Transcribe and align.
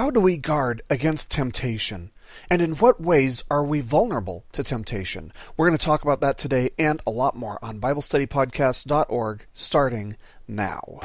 How 0.00 0.10
do 0.10 0.18
we 0.18 0.38
guard 0.38 0.80
against 0.88 1.30
temptation? 1.30 2.10
And 2.48 2.62
in 2.62 2.76
what 2.76 3.02
ways 3.02 3.44
are 3.50 3.62
we 3.62 3.82
vulnerable 3.82 4.46
to 4.52 4.64
temptation? 4.64 5.30
We're 5.58 5.68
going 5.68 5.76
to 5.76 5.84
talk 5.84 6.02
about 6.02 6.22
that 6.22 6.38
today 6.38 6.70
and 6.78 7.02
a 7.06 7.10
lot 7.10 7.36
more 7.36 7.58
on 7.62 7.82
BibleStudyPodcast.org 7.82 9.44
starting 9.52 10.16
now. 10.48 11.00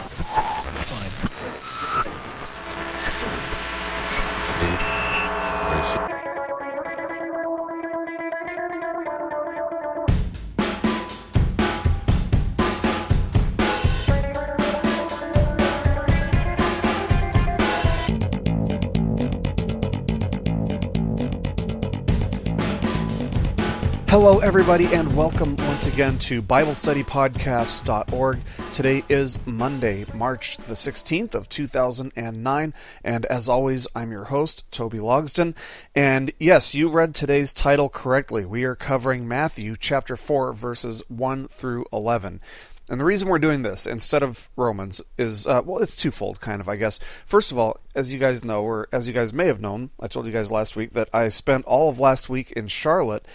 Hello, 24.08 24.40
everybody, 24.40 24.86
and 24.94 25.14
welcome 25.18 25.55
once 25.58 25.88
again 25.88 26.18
to 26.20 26.41
BibleStudyPodcast.org. 26.41 28.40
Today 28.73 29.04
is 29.09 29.46
Monday, 29.46 30.05
March 30.13 30.58
the 30.58 30.76
16th 30.76 31.34
of 31.34 31.50
2009, 31.50 32.73
and 33.04 33.26
as 33.26 33.49
always, 33.49 33.88
I'm 33.94 34.12
your 34.12 34.26
host, 34.26 34.63
Toby 34.72 34.99
Logsden. 34.99 35.54
And 35.96 36.32
yes, 36.40 36.73
you 36.73 36.90
read 36.90 37.13
today's 37.13 37.52
title 37.52 37.90
correctly. 37.90 38.46
We 38.46 38.63
are 38.63 38.76
covering 38.76 39.27
Matthew 39.27 39.76
chapter 39.77 40.16
4, 40.16 40.54
verses 40.54 41.04
1 41.10 41.48
through 41.49 41.85
11. 41.91 42.40
And 42.88 43.02
the 43.02 43.05
reason 43.05 43.27
we're 43.27 43.40
doing 43.40 43.63
this 43.63 43.88
instead 43.88 44.22
of 44.22 44.48
Romans 44.55 45.02
is, 45.18 45.48
uh, 45.48 45.63
well, 45.66 45.82
it's 45.82 45.96
twofold, 45.96 46.40
kind 46.40 46.62
of, 46.62 46.70
I 46.70 46.76
guess. 46.76 46.99
First 47.26 47.52
of 47.52 47.58
all, 47.58 47.80
as 47.96 48.13
you 48.13 48.20
guys 48.20 48.46
know, 48.46 48.62
or 48.63 48.88
as 48.91 49.08
you 49.08 49.13
guys 49.13 49.34
may 49.34 49.48
have 49.48 49.60
known, 49.60 49.90
I 49.99 50.08
told 50.08 50.27
you 50.27 50.32
guys 50.32 50.52
last 50.52 50.76
week 50.76 50.91
that 50.91 51.10
I 51.12 51.30
spent 51.30 51.66
all 51.66 51.90
of 51.90 51.99
last 51.99 52.30
week 52.30 52.51
in 52.51 52.68
Charlotte 52.68 53.26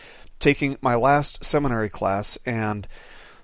taking 0.41 0.79
my 0.81 0.97
last 0.97 1.45
seminary 1.45 1.89
class, 1.89 2.39
and 2.45 2.89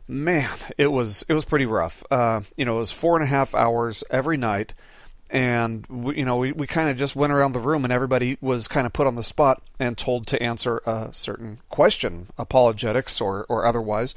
man, 0.09 0.49
it 0.77 0.91
was 0.91 1.25
it 1.29 1.35
was 1.35 1.45
pretty 1.45 1.67
rough. 1.67 2.03
Uh, 2.11 2.41
you 2.57 2.65
know, 2.65 2.77
it 2.77 2.81
was 2.81 2.93
four 2.93 3.15
and 3.15 3.23
a 3.23 3.29
half 3.29 3.55
hours 3.55 4.03
every 4.11 4.37
night, 4.37 4.75
and 5.31 5.87
we, 5.87 6.19
you 6.19 6.25
know 6.25 6.39
we, 6.39 6.53
we 6.53 6.67
kind 6.67 6.89
of 6.89 6.97
just 6.97 7.15
went 7.15 7.33
around 7.33 7.53
the 7.53 7.61
room, 7.61 7.85
and 7.85 7.93
everybody 7.93 8.39
was 8.41 8.67
kind 8.67 8.87
of 8.87 8.93
put 8.93 9.07
on 9.07 9.15
the 9.15 9.23
spot 9.23 9.63
and 9.79 9.97
told 9.97 10.27
to 10.27 10.43
answer 10.43 10.81
a 10.87 11.11
certain 11.13 11.61
question, 11.69 12.27
apologetics 12.39 13.21
or 13.21 13.47
or 13.49 13.65
otherwise. 13.65 14.15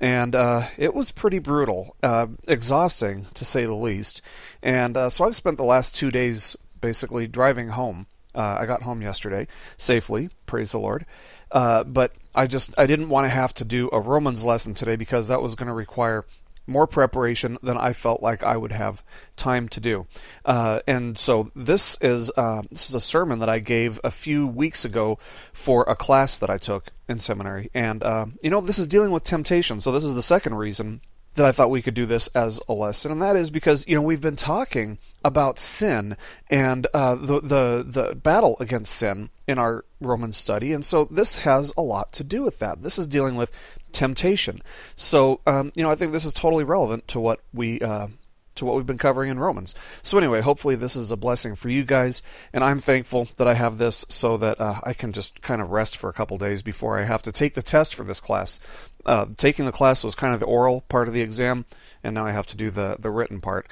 And 0.00 0.36
uh, 0.36 0.68
it 0.76 0.94
was 0.94 1.10
pretty 1.10 1.40
brutal, 1.40 1.96
uh, 2.04 2.28
exhausting 2.46 3.26
to 3.34 3.44
say 3.44 3.64
the 3.64 3.74
least. 3.74 4.22
And 4.62 4.96
uh, 4.96 5.10
so 5.10 5.24
I've 5.24 5.34
spent 5.34 5.56
the 5.56 5.64
last 5.64 5.96
two 5.96 6.12
days 6.12 6.54
basically 6.80 7.26
driving 7.26 7.70
home. 7.70 8.06
Uh, 8.32 8.58
I 8.60 8.66
got 8.66 8.82
home 8.82 9.02
yesterday 9.02 9.48
safely, 9.76 10.30
praise 10.46 10.70
the 10.70 10.78
Lord 10.78 11.04
uh, 11.50 11.84
but 11.84 12.12
I 12.34 12.46
just 12.46 12.74
I 12.78 12.86
didn't 12.86 13.08
want 13.08 13.24
to 13.26 13.30
have 13.30 13.54
to 13.54 13.64
do 13.64 13.88
a 13.92 14.00
Romans 14.00 14.44
lesson 14.44 14.74
today 14.74 14.96
because 14.96 15.28
that 15.28 15.42
was 15.42 15.54
going 15.54 15.68
to 15.68 15.74
require 15.74 16.24
more 16.68 16.86
preparation 16.86 17.56
than 17.62 17.76
I 17.76 17.94
felt 17.94 18.22
like 18.22 18.42
I 18.42 18.56
would 18.56 18.72
have 18.72 19.02
time 19.36 19.68
to 19.70 19.80
do. 19.80 20.06
Uh, 20.44 20.80
and 20.86 21.18
so 21.18 21.50
this 21.56 21.96
is 22.00 22.30
uh, 22.36 22.62
this 22.70 22.88
is 22.88 22.94
a 22.94 23.00
sermon 23.00 23.38
that 23.38 23.48
I 23.48 23.58
gave 23.58 23.98
a 24.04 24.10
few 24.10 24.46
weeks 24.46 24.84
ago 24.84 25.18
for 25.52 25.84
a 25.88 25.96
class 25.96 26.38
that 26.38 26.50
I 26.50 26.58
took 26.58 26.92
in 27.08 27.18
seminary, 27.18 27.70
and 27.74 28.02
uh, 28.02 28.26
you 28.42 28.50
know 28.50 28.60
this 28.60 28.78
is 28.78 28.86
dealing 28.86 29.10
with 29.10 29.24
temptation. 29.24 29.80
So 29.80 29.90
this 29.90 30.04
is 30.04 30.14
the 30.14 30.22
second 30.22 30.54
reason 30.54 31.00
that 31.38 31.46
I 31.46 31.52
thought 31.52 31.70
we 31.70 31.82
could 31.82 31.94
do 31.94 32.04
this 32.04 32.26
as 32.28 32.60
a 32.68 32.72
lesson, 32.72 33.10
and 33.10 33.22
that 33.22 33.36
is 33.36 33.50
because 33.50 33.86
you 33.88 33.94
know 33.94 34.02
we've 34.02 34.20
been 34.20 34.36
talking 34.36 34.98
about 35.24 35.58
sin 35.58 36.16
and 36.50 36.86
uh, 36.92 37.14
the 37.14 37.40
the 37.40 37.84
the 37.86 38.14
battle 38.14 38.56
against 38.60 38.92
sin 38.92 39.30
in 39.46 39.58
our 39.58 39.84
Roman 40.00 40.32
study, 40.32 40.72
and 40.72 40.84
so 40.84 41.04
this 41.04 41.38
has 41.38 41.72
a 41.76 41.82
lot 41.82 42.12
to 42.14 42.24
do 42.24 42.42
with 42.42 42.58
that. 42.58 42.82
This 42.82 42.98
is 42.98 43.06
dealing 43.06 43.36
with 43.36 43.50
temptation. 43.92 44.60
So 44.96 45.40
um, 45.46 45.72
you 45.74 45.82
know 45.82 45.90
I 45.90 45.94
think 45.94 46.12
this 46.12 46.24
is 46.24 46.32
totally 46.34 46.64
relevant 46.64 47.08
to 47.08 47.20
what 47.20 47.40
we 47.54 47.80
uh, 47.80 48.08
to 48.58 48.64
what 48.64 48.76
we've 48.76 48.86
been 48.86 48.98
covering 48.98 49.30
in 49.30 49.38
Romans. 49.38 49.74
So, 50.02 50.18
anyway, 50.18 50.40
hopefully, 50.40 50.76
this 50.76 50.96
is 50.96 51.10
a 51.10 51.16
blessing 51.16 51.56
for 51.56 51.68
you 51.68 51.84
guys, 51.84 52.22
and 52.52 52.62
I'm 52.62 52.80
thankful 52.80 53.28
that 53.36 53.48
I 53.48 53.54
have 53.54 53.78
this 53.78 54.04
so 54.08 54.36
that 54.36 54.60
uh, 54.60 54.80
I 54.84 54.92
can 54.92 55.12
just 55.12 55.40
kind 55.42 55.60
of 55.60 55.70
rest 55.70 55.96
for 55.96 56.08
a 56.08 56.12
couple 56.12 56.38
days 56.38 56.62
before 56.62 56.98
I 56.98 57.04
have 57.04 57.22
to 57.22 57.32
take 57.32 57.54
the 57.54 57.62
test 57.62 57.94
for 57.94 58.04
this 58.04 58.20
class. 58.20 58.60
Uh, 59.06 59.26
taking 59.36 59.64
the 59.64 59.72
class 59.72 60.04
was 60.04 60.14
kind 60.14 60.34
of 60.34 60.40
the 60.40 60.46
oral 60.46 60.82
part 60.82 61.08
of 61.08 61.14
the 61.14 61.22
exam, 61.22 61.64
and 62.04 62.14
now 62.14 62.26
I 62.26 62.32
have 62.32 62.46
to 62.48 62.56
do 62.56 62.70
the, 62.70 62.96
the 62.98 63.10
written 63.10 63.40
part. 63.40 63.66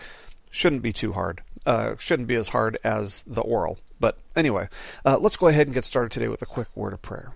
Shouldn't 0.51 0.83
be 0.83 0.93
too 0.93 1.13
hard. 1.13 1.43
Uh, 1.67 1.97
shouldn't 1.99 2.29
be 2.29 2.37
as 2.37 2.49
hard 2.49 2.79
as 2.85 3.23
the 3.27 3.43
oral. 3.43 3.79
But 3.99 4.19
anyway, 4.35 4.69
uh, 5.05 5.19
let's 5.19 5.37
go 5.37 5.49
ahead 5.49 5.67
and 5.67 5.75
get 5.75 5.85
started 5.85 6.13
today 6.13 6.29
with 6.29 6.43
a 6.43 6.47
quick 6.47 6.69
word 6.75 6.93
of 6.93 7.03
prayer. 7.03 7.33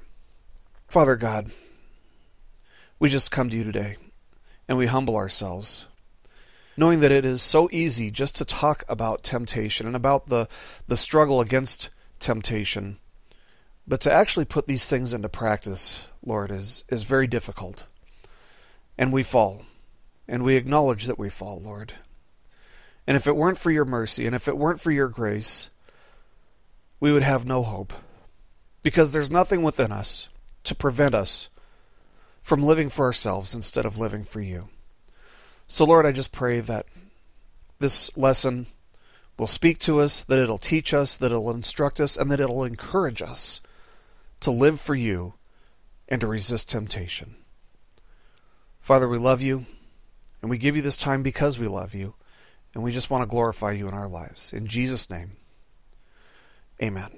Father 0.89 1.17
God, 1.17 1.51
we 2.99 3.09
just 3.09 3.31
come 3.31 3.51
to 3.51 3.57
you 3.57 3.65
today, 3.65 3.97
and 4.69 4.77
we 4.79 4.87
humble 4.87 5.17
ourselves 5.17 5.87
knowing 6.81 7.01
that 7.01 7.13
it 7.13 7.27
is 7.27 7.43
so 7.43 7.69
easy 7.71 8.11
just 8.11 8.37
to 8.37 8.45
talk 8.47 8.83
about 8.89 9.23
temptation 9.23 9.87
and 9.87 9.95
about 9.95 10.31
the, 10.31 10.49
the 10.89 10.97
struggle 10.97 11.43
against 11.43 11.91
temptation. 12.19 12.97
But 13.87 14.01
to 14.01 14.11
actually 14.11 14.47
put 14.47 14.67
these 14.67 14.87
things 14.87 15.13
into 15.13 15.29
practice, 15.29 16.07
Lord, 16.25 16.51
is, 16.51 16.85
is 16.89 17.03
very 17.03 17.27
difficult. 17.27 17.85
And 18.97 19.13
we 19.13 19.23
fall. 19.23 19.67
And 20.27 20.43
we 20.43 20.57
acknowledge 20.57 21.05
that 21.05 21.19
we 21.19 21.29
fall, 21.29 21.61
Lord. 21.61 21.93
And 23.07 23.15
if 23.15 23.27
it 23.27 23.37
weren't 23.37 23.59
for 23.59 23.71
your 23.71 23.85
mercy, 23.85 24.25
and 24.25 24.35
if 24.35 24.49
it 24.49 24.57
weren't 24.57 24.81
for 24.81 24.91
your 24.91 25.09
grace, 25.09 25.69
we 26.99 27.13
would 27.13 27.23
have 27.23 27.45
no 27.45 27.63
hope. 27.63 27.93
Because 28.83 29.13
there's 29.13 29.31
nothing 29.31 29.61
within 29.61 29.93
us 29.93 30.31
to 30.65 30.75
prevent 30.75 31.15
us 31.15 31.51
from 32.41 32.63
living 32.63 32.89
for 32.89 33.05
ourselves 33.05 33.55
instead 33.55 33.85
of 33.85 33.99
living 33.99 34.25
for 34.25 34.41
you. 34.41 34.71
So, 35.73 35.85
Lord, 35.85 36.05
I 36.05 36.11
just 36.11 36.33
pray 36.33 36.59
that 36.59 36.87
this 37.79 38.15
lesson 38.17 38.67
will 39.39 39.47
speak 39.47 39.79
to 39.79 40.01
us, 40.01 40.25
that 40.25 40.41
it'll 40.41 40.59
teach 40.59 40.93
us, 40.93 41.17
that 41.17 41.31
it'll 41.31 41.53
instruct 41.53 42.01
us, 42.01 42.17
and 42.17 42.29
that 42.33 42.41
it'll 42.41 42.65
encourage 42.65 43.23
us 43.23 43.61
to 44.41 44.51
live 44.51 44.81
for 44.81 44.97
you 44.97 45.35
and 46.09 46.21
to 46.23 46.27
resist 46.27 46.69
temptation. 46.69 47.37
Father, 48.81 49.09
we 49.09 49.17
love 49.17 49.43
you, 49.43 49.65
and 50.43 50.51
we 50.51 50.59
give 50.59 50.75
you 50.75 50.83
this 50.83 50.97
time 50.97 51.23
because 51.23 51.57
we 51.57 51.69
love 51.69 51.95
you, 51.95 52.15
and 52.75 52.83
we 52.83 52.91
just 52.91 53.09
want 53.09 53.23
to 53.23 53.31
glorify 53.31 53.71
you 53.71 53.87
in 53.87 53.95
our 53.95 54.09
lives. 54.09 54.53
In 54.53 54.67
Jesus' 54.67 55.09
name, 55.09 55.37
amen. 56.83 57.11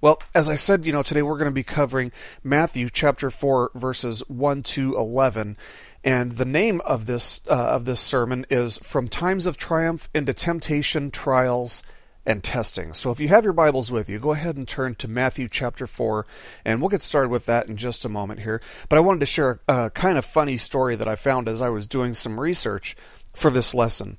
Well, 0.00 0.22
as 0.34 0.48
I 0.48 0.54
said, 0.54 0.86
you 0.86 0.92
know, 0.92 1.02
today 1.02 1.22
we're 1.22 1.38
going 1.38 1.46
to 1.46 1.50
be 1.50 1.64
covering 1.64 2.12
Matthew 2.44 2.90
chapter 2.92 3.28
4 3.28 3.72
verses 3.74 4.20
1 4.28 4.62
to 4.62 4.96
11. 4.96 5.56
And 6.04 6.32
the 6.32 6.44
name 6.44 6.82
of 6.82 7.06
this 7.06 7.40
uh, 7.48 7.54
of 7.54 7.86
this 7.86 7.98
sermon 7.98 8.44
is 8.50 8.76
From 8.82 9.08
Times 9.08 9.46
of 9.46 9.56
Triumph 9.56 10.10
into 10.14 10.34
Temptation, 10.34 11.10
Trials, 11.10 11.82
and 12.26 12.44
Testing. 12.44 12.92
So 12.92 13.10
if 13.10 13.20
you 13.20 13.28
have 13.28 13.42
your 13.42 13.54
Bibles 13.54 13.90
with 13.90 14.10
you, 14.10 14.18
go 14.18 14.32
ahead 14.32 14.58
and 14.58 14.68
turn 14.68 14.96
to 14.96 15.08
Matthew 15.08 15.48
chapter 15.48 15.86
4, 15.86 16.26
and 16.62 16.80
we'll 16.80 16.90
get 16.90 17.00
started 17.00 17.30
with 17.30 17.46
that 17.46 17.68
in 17.68 17.78
just 17.78 18.04
a 18.04 18.10
moment 18.10 18.40
here. 18.40 18.60
But 18.90 18.98
I 18.98 19.00
wanted 19.00 19.20
to 19.20 19.26
share 19.26 19.60
a, 19.66 19.84
a 19.86 19.90
kind 19.90 20.18
of 20.18 20.26
funny 20.26 20.58
story 20.58 20.94
that 20.94 21.08
I 21.08 21.16
found 21.16 21.48
as 21.48 21.62
I 21.62 21.70
was 21.70 21.86
doing 21.86 22.12
some 22.12 22.38
research 22.38 22.94
for 23.32 23.50
this 23.50 23.72
lesson. 23.72 24.18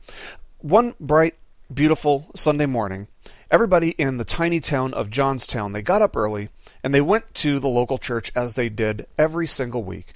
One 0.61 0.95
bright, 0.99 1.35
beautiful 1.71 2.31
Sunday 2.35 2.65
morning, 2.65 3.09
everybody 3.51 3.91
in 3.91 4.17
the 4.17 4.25
tiny 4.25 4.59
town 4.59 4.95
of 4.95 5.11
Johnstown, 5.11 5.73
they 5.73 5.83
got 5.83 6.01
up 6.01 6.17
early 6.17 6.49
and 6.83 6.95
they 6.95 7.01
went 7.01 7.31
to 7.35 7.59
the 7.59 7.67
local 7.67 7.99
church 7.99 8.31
as 8.35 8.55
they 8.55 8.69
did 8.69 9.05
every 9.19 9.45
single 9.45 9.83
week. 9.83 10.13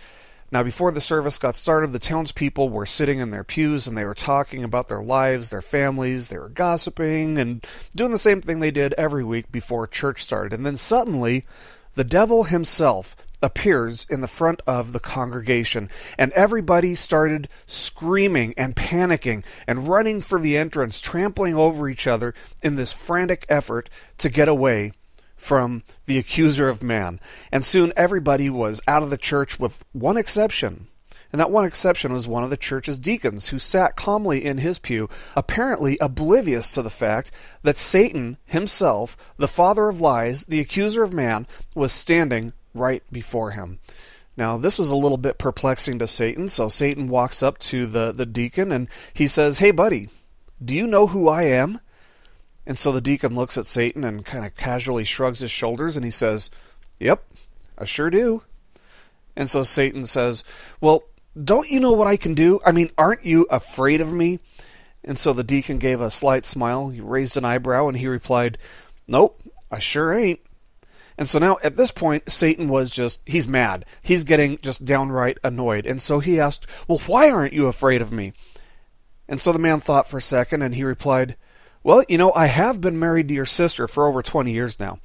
Now, 0.52 0.64
before 0.64 0.92
the 0.92 1.02
service 1.02 1.38
got 1.38 1.56
started, 1.56 1.94
the 1.94 2.00
townspeople 2.00 2.70
were 2.70 2.88
sitting 2.88 3.20
in 3.20 3.30
their 3.30 3.44
pews 3.44 3.88
and 3.88 3.98
they 3.98 4.04
were 4.04 4.16
talking 4.16 4.64
about 4.64 4.88
their 4.88 5.04
lives, 5.04 5.50
their 5.50 5.62
families, 5.62 6.30
they 6.30 6.40
were 6.40 6.50
gossiping 6.50 7.38
and 7.38 7.64
doing 7.96 8.12
the 8.12 8.18
same 8.18 8.42
thing 8.42 8.60
they 8.60 8.72
did 8.72 8.94
every 8.94 9.24
week 9.24 9.52
before 9.52 9.86
church 9.86 10.24
started. 10.24 10.54
And 10.54 10.66
then 10.66 10.78
suddenly, 10.78 11.46
the 11.94 12.04
devil 12.04 12.46
himself 12.46 13.16
appears 13.42 14.06
in 14.10 14.22
the 14.22 14.28
front 14.28 14.62
of 14.68 14.92
the 14.92 15.00
congregation, 15.00 15.90
and 16.18 16.32
everybody 16.34 16.94
started 16.96 17.48
screaming 17.66 18.54
and 18.58 18.76
panicking 18.76 19.44
and 19.68 19.88
running 19.88 20.22
for 20.22 20.40
the 20.40 20.58
entrance, 20.58 21.00
trampling 21.00 21.56
over 21.56 21.88
each 21.88 22.08
other 22.08 22.34
in 22.62 22.76
this 22.76 22.92
frantic 22.92 23.46
effort 23.50 23.90
to 24.18 24.30
get 24.30 24.48
away 24.48 24.92
from 25.40 25.84
the 26.06 26.18
accuser 26.18 26.70
of 26.70 26.84
man. 26.84 27.20
And 27.52 27.66
soon 27.66 27.94
everybody 27.96 28.50
was 28.50 28.82
out 28.88 29.04
of 29.04 29.10
the 29.10 29.18
church 29.18 29.60
with 29.60 29.84
one 29.94 30.18
exception. 30.18 30.88
And 31.32 31.40
that 31.40 31.52
one 31.52 31.66
exception 31.66 32.12
was 32.12 32.28
one 32.28 32.44
of 32.44 32.50
the 32.50 32.58
church's 32.58 32.98
deacons, 32.98 33.50
who 33.50 33.60
sat 33.60 33.96
calmly 33.96 34.44
in 34.44 34.58
his 34.58 34.80
pew, 34.80 35.10
apparently 35.36 35.98
oblivious 36.02 36.72
to 36.74 36.82
the 36.82 36.90
fact 36.90 37.32
that 37.62 37.78
Satan 37.78 38.38
himself, 38.46 39.16
the 39.38 39.48
father 39.48 39.90
of 39.90 40.02
lies, 40.02 40.46
the 40.46 40.60
accuser 40.60 41.04
of 41.04 41.14
man, 41.14 41.46
was 41.76 41.94
standing 41.94 42.54
right 42.74 43.04
before 43.12 43.52
him. 43.52 43.80
Now, 44.38 44.58
this 44.58 44.80
was 44.80 44.90
a 44.90 44.96
little 44.96 45.18
bit 45.18 45.38
perplexing 45.38 46.00
to 46.00 46.08
Satan, 46.08 46.48
so 46.50 46.68
Satan 46.68 47.10
walks 47.10 47.44
up 47.44 47.60
to 47.60 47.86
the, 47.86 48.12
the 48.12 48.26
deacon 48.26 48.72
and 48.72 48.88
he 49.14 49.28
says, 49.28 49.60
Hey, 49.60 49.72
buddy, 49.72 50.10
do 50.64 50.74
you 50.74 50.88
know 50.88 51.08
who 51.08 51.30
I 51.30 51.44
am? 51.44 51.80
And 52.70 52.78
so 52.78 52.92
the 52.92 53.02
deacon 53.02 53.34
looks 53.34 53.58
at 53.58 53.66
Satan 53.66 54.04
and 54.04 54.24
kind 54.24 54.46
of 54.46 54.56
casually 54.56 55.04
shrugs 55.04 55.40
his 55.40 55.50
shoulders 55.50 55.96
and 55.96 56.06
he 56.06 56.12
says, 56.12 56.52
Yep, 57.00 57.26
I 57.80 57.86
sure 57.86 58.12
do. 58.12 58.44
And 59.36 59.50
so 59.50 59.64
Satan 59.64 60.06
says, 60.06 60.44
Well, 60.80 61.02
don't 61.44 61.72
you 61.72 61.80
know 61.80 61.94
what 61.94 62.06
I 62.06 62.16
can 62.16 62.36
do? 62.36 62.60
I 62.64 62.72
mean, 62.72 62.92
aren't 62.96 63.26
you 63.26 63.48
afraid 63.50 64.02
of 64.02 64.14
me? 64.14 64.38
And 65.04 65.18
so 65.18 65.34
the 65.34 65.44
deacon 65.44 65.80
gave 65.80 66.00
a 66.00 66.12
slight 66.12 66.46
smile. 66.46 66.90
He 66.90 67.02
raised 67.02 67.38
an 67.38 67.44
eyebrow 67.44 67.88
and 67.88 67.98
he 67.98 68.06
replied, 68.06 68.60
Nope, 69.08 69.42
I 69.72 69.80
sure 69.80 70.14
ain't. 70.14 70.40
And 71.18 71.28
so 71.28 71.40
now 71.40 71.58
at 71.64 71.76
this 71.76 71.90
point, 71.90 72.32
Satan 72.32 72.68
was 72.68 72.92
just, 72.92 73.20
he's 73.26 73.48
mad. 73.48 73.84
He's 74.04 74.24
getting 74.24 74.60
just 74.60 74.86
downright 74.86 75.40
annoyed. 75.44 75.88
And 75.88 76.00
so 76.00 76.20
he 76.20 76.40
asked, 76.40 76.68
Well, 76.88 77.02
why 77.08 77.32
aren't 77.32 77.54
you 77.54 77.66
afraid 77.66 78.04
of 78.04 78.12
me? 78.12 78.34
And 79.28 79.42
so 79.42 79.52
the 79.52 79.58
man 79.58 79.80
thought 79.80 80.08
for 80.08 80.18
a 80.18 80.22
second 80.22 80.62
and 80.62 80.76
he 80.76 80.84
replied, 80.84 81.36
Well, 81.84 82.04
you 82.10 82.18
know, 82.18 82.34
I 82.34 82.48
have 82.48 82.82
been 82.82 83.00
married 83.00 83.30
to 83.30 83.34
your 83.34 83.46
sister 83.46 83.88
for 83.88 84.08
over 84.08 84.22
20 84.22 84.52
years 84.52 84.80
now. 84.80 85.00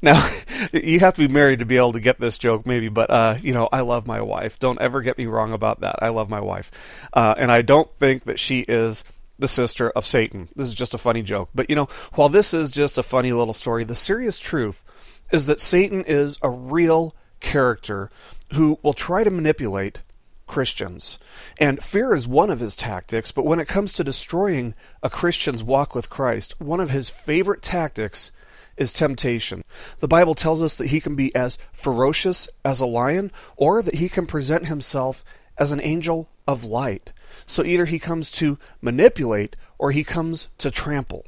Now, 0.00 0.28
you 0.72 1.00
have 1.00 1.14
to 1.14 1.26
be 1.26 1.32
married 1.32 1.58
to 1.58 1.66
be 1.66 1.76
able 1.76 1.92
to 1.92 2.00
get 2.00 2.20
this 2.20 2.38
joke, 2.38 2.66
maybe, 2.66 2.88
but, 2.88 3.10
uh, 3.10 3.36
you 3.42 3.52
know, 3.52 3.68
I 3.72 3.80
love 3.80 4.06
my 4.06 4.20
wife. 4.20 4.58
Don't 4.58 4.80
ever 4.80 5.02
get 5.02 5.18
me 5.18 5.26
wrong 5.26 5.52
about 5.52 5.80
that. 5.80 5.96
I 6.02 6.08
love 6.10 6.30
my 6.30 6.40
wife. 6.40 6.70
Uh, 7.12 7.34
and 7.36 7.50
I 7.50 7.62
don't 7.62 7.92
think 7.96 8.24
that 8.24 8.38
she 8.38 8.60
is 8.60 9.04
the 9.38 9.48
sister 9.48 9.90
of 9.90 10.06
Satan. 10.06 10.48
This 10.54 10.68
is 10.68 10.74
just 10.74 10.94
a 10.94 10.98
funny 10.98 11.22
joke. 11.22 11.50
But, 11.54 11.68
you 11.68 11.76
know, 11.76 11.88
while 12.14 12.28
this 12.28 12.54
is 12.54 12.70
just 12.70 12.98
a 12.98 13.02
funny 13.02 13.32
little 13.32 13.54
story, 13.54 13.84
the 13.84 13.96
serious 13.96 14.38
truth 14.38 14.84
is 15.32 15.46
that 15.46 15.60
Satan 15.60 16.04
is 16.04 16.38
a 16.42 16.50
real 16.50 17.14
character 17.40 18.10
who 18.52 18.78
will 18.82 18.92
try 18.92 19.24
to 19.24 19.30
manipulate 19.30 20.02
Christians. 20.50 21.16
And 21.60 21.80
fear 21.80 22.12
is 22.12 22.26
one 22.26 22.50
of 22.50 22.58
his 22.58 22.74
tactics, 22.74 23.30
but 23.30 23.44
when 23.44 23.60
it 23.60 23.68
comes 23.68 23.92
to 23.92 24.02
destroying 24.02 24.74
a 25.00 25.08
Christian's 25.08 25.62
walk 25.62 25.94
with 25.94 26.10
Christ, 26.10 26.60
one 26.60 26.80
of 26.80 26.90
his 26.90 27.08
favorite 27.08 27.62
tactics 27.62 28.32
is 28.76 28.92
temptation. 28.92 29.62
The 30.00 30.08
Bible 30.08 30.34
tells 30.34 30.60
us 30.60 30.74
that 30.74 30.88
he 30.88 31.00
can 31.00 31.14
be 31.14 31.32
as 31.36 31.56
ferocious 31.72 32.48
as 32.64 32.80
a 32.80 32.86
lion, 32.86 33.30
or 33.56 33.80
that 33.80 33.94
he 33.94 34.08
can 34.08 34.26
present 34.26 34.66
himself 34.66 35.24
as 35.56 35.70
an 35.70 35.80
angel 35.82 36.28
of 36.48 36.64
light. 36.64 37.12
So 37.46 37.62
either 37.62 37.84
he 37.84 38.00
comes 38.00 38.32
to 38.32 38.58
manipulate 38.82 39.54
or 39.78 39.92
he 39.92 40.02
comes 40.02 40.48
to 40.58 40.72
trample. 40.72 41.26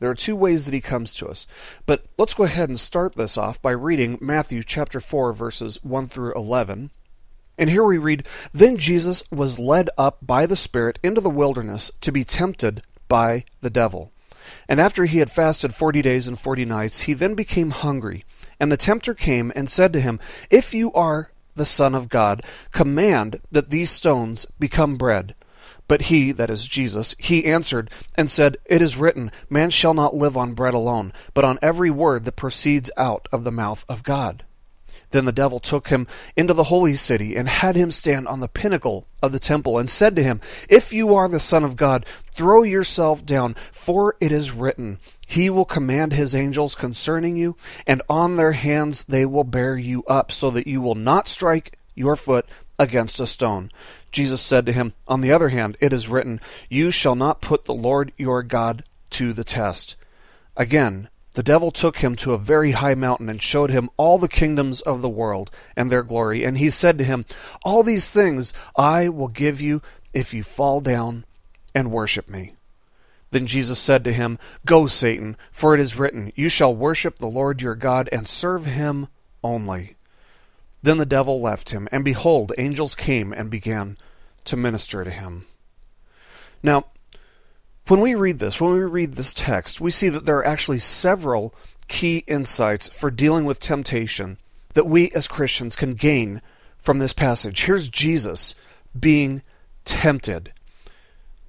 There 0.00 0.08
are 0.08 0.14
two 0.14 0.34
ways 0.34 0.64
that 0.64 0.72
he 0.72 0.80
comes 0.80 1.14
to 1.16 1.28
us. 1.28 1.46
But 1.84 2.06
let's 2.16 2.32
go 2.32 2.44
ahead 2.44 2.70
and 2.70 2.80
start 2.80 3.16
this 3.16 3.36
off 3.36 3.60
by 3.60 3.72
reading 3.72 4.16
Matthew 4.18 4.62
chapter 4.62 4.98
4 4.98 5.34
verses 5.34 5.78
1 5.84 6.06
through 6.06 6.32
11. 6.32 6.90
And 7.58 7.70
here 7.70 7.84
we 7.84 7.98
read, 7.98 8.26
Then 8.52 8.76
Jesus 8.76 9.22
was 9.30 9.58
led 9.58 9.88
up 9.96 10.18
by 10.20 10.46
the 10.46 10.56
Spirit 10.56 10.98
into 11.02 11.20
the 11.20 11.30
wilderness 11.30 11.90
to 12.02 12.12
be 12.12 12.24
tempted 12.24 12.82
by 13.08 13.44
the 13.60 13.70
devil. 13.70 14.12
And 14.68 14.80
after 14.80 15.06
he 15.06 15.18
had 15.18 15.30
fasted 15.30 15.74
forty 15.74 16.02
days 16.02 16.28
and 16.28 16.38
forty 16.38 16.64
nights, 16.64 17.02
he 17.02 17.14
then 17.14 17.34
became 17.34 17.70
hungry. 17.70 18.24
And 18.60 18.70
the 18.70 18.76
tempter 18.76 19.14
came 19.14 19.52
and 19.56 19.70
said 19.70 19.92
to 19.92 20.00
him, 20.00 20.20
If 20.50 20.74
you 20.74 20.92
are 20.92 21.30
the 21.54 21.64
Son 21.64 21.94
of 21.94 22.08
God, 22.08 22.42
command 22.72 23.40
that 23.50 23.70
these 23.70 23.90
stones 23.90 24.46
become 24.58 24.96
bread. 24.96 25.34
But 25.88 26.02
he, 26.02 26.32
that 26.32 26.50
is 26.50 26.66
Jesus, 26.66 27.14
he 27.18 27.46
answered 27.46 27.90
and 28.16 28.30
said, 28.30 28.56
It 28.66 28.82
is 28.82 28.96
written, 28.96 29.30
Man 29.48 29.70
shall 29.70 29.94
not 29.94 30.14
live 30.14 30.36
on 30.36 30.54
bread 30.54 30.74
alone, 30.74 31.12
but 31.32 31.44
on 31.44 31.58
every 31.62 31.90
word 31.90 32.24
that 32.24 32.36
proceeds 32.36 32.90
out 32.96 33.28
of 33.32 33.44
the 33.44 33.52
mouth 33.52 33.84
of 33.88 34.02
God. 34.02 34.44
Then 35.10 35.24
the 35.24 35.32
devil 35.32 35.60
took 35.60 35.88
him 35.88 36.06
into 36.36 36.52
the 36.52 36.64
holy 36.64 36.94
city, 36.96 37.36
and 37.36 37.48
had 37.48 37.76
him 37.76 37.90
stand 37.90 38.26
on 38.28 38.40
the 38.40 38.48
pinnacle 38.48 39.06
of 39.22 39.32
the 39.32 39.38
temple, 39.38 39.78
and 39.78 39.88
said 39.88 40.16
to 40.16 40.22
him, 40.22 40.40
If 40.68 40.92
you 40.92 41.14
are 41.14 41.28
the 41.28 41.40
Son 41.40 41.64
of 41.64 41.76
God, 41.76 42.06
throw 42.32 42.62
yourself 42.62 43.24
down, 43.24 43.54
for 43.72 44.16
it 44.20 44.32
is 44.32 44.52
written, 44.52 44.98
He 45.26 45.48
will 45.48 45.64
command 45.64 46.12
His 46.12 46.34
angels 46.34 46.74
concerning 46.74 47.36
you, 47.36 47.56
and 47.86 48.02
on 48.08 48.36
their 48.36 48.52
hands 48.52 49.04
they 49.04 49.24
will 49.24 49.44
bear 49.44 49.76
you 49.76 50.02
up, 50.04 50.32
so 50.32 50.50
that 50.50 50.66
you 50.66 50.80
will 50.80 50.94
not 50.94 51.28
strike 51.28 51.78
your 51.94 52.16
foot 52.16 52.46
against 52.78 53.20
a 53.20 53.26
stone. 53.26 53.70
Jesus 54.12 54.40
said 54.40 54.66
to 54.66 54.72
him, 54.72 54.92
On 55.08 55.20
the 55.20 55.32
other 55.32 55.48
hand, 55.48 55.76
it 55.80 55.92
is 55.92 56.08
written, 56.08 56.40
You 56.68 56.90
shall 56.90 57.14
not 57.14 57.40
put 57.40 57.64
the 57.64 57.74
Lord 57.74 58.12
your 58.16 58.42
God 58.42 58.84
to 59.10 59.32
the 59.32 59.44
test. 59.44 59.96
Again, 60.56 61.08
the 61.36 61.42
devil 61.42 61.70
took 61.70 61.98
him 61.98 62.16
to 62.16 62.32
a 62.32 62.38
very 62.38 62.70
high 62.70 62.94
mountain 62.94 63.28
and 63.28 63.42
showed 63.42 63.68
him 63.68 63.90
all 63.98 64.16
the 64.16 64.26
kingdoms 64.26 64.80
of 64.80 65.02
the 65.02 65.08
world 65.08 65.50
and 65.76 65.92
their 65.92 66.02
glory. 66.02 66.44
And 66.44 66.56
he 66.56 66.70
said 66.70 66.96
to 66.96 67.04
him, 67.04 67.26
All 67.62 67.82
these 67.82 68.10
things 68.10 68.54
I 68.74 69.10
will 69.10 69.28
give 69.28 69.60
you 69.60 69.82
if 70.14 70.32
you 70.32 70.42
fall 70.42 70.80
down 70.80 71.26
and 71.74 71.90
worship 71.90 72.30
me. 72.30 72.54
Then 73.32 73.46
Jesus 73.46 73.78
said 73.78 74.02
to 74.04 74.14
him, 74.14 74.38
Go, 74.64 74.86
Satan, 74.86 75.36
for 75.52 75.74
it 75.74 75.80
is 75.80 75.98
written, 75.98 76.32
You 76.34 76.48
shall 76.48 76.74
worship 76.74 77.18
the 77.18 77.26
Lord 77.26 77.60
your 77.60 77.74
God 77.74 78.08
and 78.10 78.26
serve 78.26 78.64
him 78.64 79.08
only. 79.44 79.96
Then 80.82 80.96
the 80.96 81.04
devil 81.04 81.42
left 81.42 81.68
him, 81.68 81.86
and 81.92 82.02
behold, 82.02 82.54
angels 82.56 82.94
came 82.94 83.34
and 83.34 83.50
began 83.50 83.98
to 84.46 84.56
minister 84.56 85.04
to 85.04 85.10
him. 85.10 85.44
Now, 86.62 86.86
when 87.88 88.00
we 88.00 88.14
read 88.14 88.38
this, 88.38 88.60
when 88.60 88.72
we 88.72 88.80
read 88.80 89.12
this 89.12 89.32
text, 89.32 89.80
we 89.80 89.90
see 89.90 90.08
that 90.08 90.24
there 90.24 90.38
are 90.38 90.46
actually 90.46 90.78
several 90.78 91.54
key 91.88 92.24
insights 92.26 92.88
for 92.88 93.10
dealing 93.10 93.44
with 93.44 93.60
temptation 93.60 94.38
that 94.74 94.86
we 94.86 95.10
as 95.12 95.28
Christians 95.28 95.76
can 95.76 95.94
gain 95.94 96.42
from 96.78 96.98
this 96.98 97.12
passage. 97.12 97.64
Here's 97.64 97.88
Jesus 97.88 98.54
being 98.98 99.42
tempted. 99.84 100.52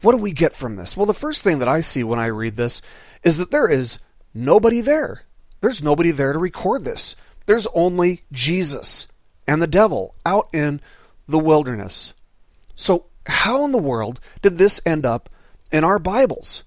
What 0.01 0.11
do 0.11 0.17
we 0.19 0.31
get 0.31 0.53
from 0.53 0.75
this? 0.75 0.95
Well, 0.95 1.05
the 1.05 1.13
first 1.13 1.43
thing 1.43 1.59
that 1.59 1.67
I 1.67 1.81
see 1.81 2.03
when 2.03 2.19
I 2.19 2.27
read 2.27 2.55
this 2.55 2.81
is 3.23 3.37
that 3.37 3.51
there 3.51 3.67
is 3.67 3.99
nobody 4.33 4.81
there. 4.81 5.23
There's 5.61 5.81
nobody 5.81 6.11
there 6.11 6.33
to 6.33 6.39
record 6.39 6.83
this. 6.83 7.15
There's 7.45 7.67
only 7.73 8.21
Jesus 8.31 9.07
and 9.47 9.61
the 9.61 9.67
devil 9.67 10.13
out 10.25 10.49
in 10.53 10.81
the 11.27 11.39
wilderness. 11.39 12.13
So, 12.75 13.05
how 13.25 13.65
in 13.65 13.71
the 13.71 13.77
world 13.77 14.19
did 14.41 14.57
this 14.57 14.79
end 14.85 15.05
up 15.05 15.29
in 15.71 15.83
our 15.83 15.99
Bibles? 15.99 16.63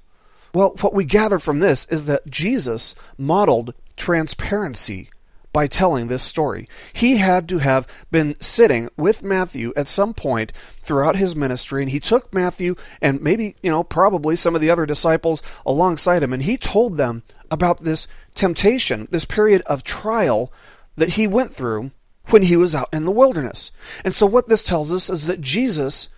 Well, 0.52 0.76
what 0.80 0.94
we 0.94 1.04
gather 1.04 1.38
from 1.38 1.60
this 1.60 1.84
is 1.86 2.06
that 2.06 2.28
Jesus 2.28 2.94
modeled 3.16 3.74
transparency 3.96 5.08
by 5.52 5.66
telling 5.66 6.08
this 6.08 6.22
story. 6.22 6.68
He 6.92 7.16
had 7.16 7.48
to 7.48 7.58
have 7.58 7.86
been 8.10 8.36
sitting 8.40 8.88
with 8.96 9.22
Matthew 9.22 9.72
at 9.76 9.88
some 9.88 10.14
point 10.14 10.52
throughout 10.78 11.16
his 11.16 11.34
ministry, 11.34 11.82
and 11.82 11.90
he 11.90 12.00
took 12.00 12.32
Matthew 12.32 12.76
and 13.00 13.20
maybe, 13.20 13.56
you 13.62 13.70
know, 13.70 13.82
probably 13.82 14.36
some 14.36 14.54
of 14.54 14.60
the 14.60 14.70
other 14.70 14.86
disciples 14.86 15.42
alongside 15.66 16.22
him, 16.22 16.32
and 16.32 16.44
he 16.44 16.56
told 16.56 16.96
them 16.96 17.22
about 17.50 17.80
this 17.80 18.06
temptation, 18.34 19.08
this 19.10 19.24
period 19.24 19.62
of 19.62 19.82
trial 19.82 20.52
that 20.96 21.10
he 21.10 21.26
went 21.26 21.52
through 21.52 21.90
when 22.26 22.42
he 22.42 22.56
was 22.56 22.74
out 22.74 22.88
in 22.92 23.04
the 23.04 23.10
wilderness. 23.10 23.72
And 24.04 24.14
so, 24.14 24.26
what 24.26 24.48
this 24.48 24.62
tells 24.62 24.92
us 24.92 25.10
is 25.10 25.26
that 25.26 25.40
Jesus 25.40 26.08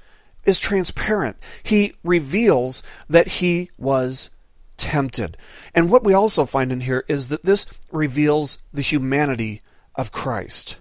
is 0.45 0.59
transparent. 0.59 1.37
He 1.63 1.95
reveals 2.03 2.83
that 3.09 3.29
he 3.29 3.71
was 3.79 4.31
tempted. 4.77 5.37
And 5.75 5.91
what 5.91 6.05
we 6.05 6.13
also 6.13 6.45
find 6.45 6.73
in 6.73 6.81
here 6.81 7.05
is 7.09 7.29
that 7.29 7.45
this 7.45 7.67
reveals 7.91 8.59
the 8.73 8.83
humanity 8.83 9.61
of 9.95 10.13
Christ. 10.13 10.77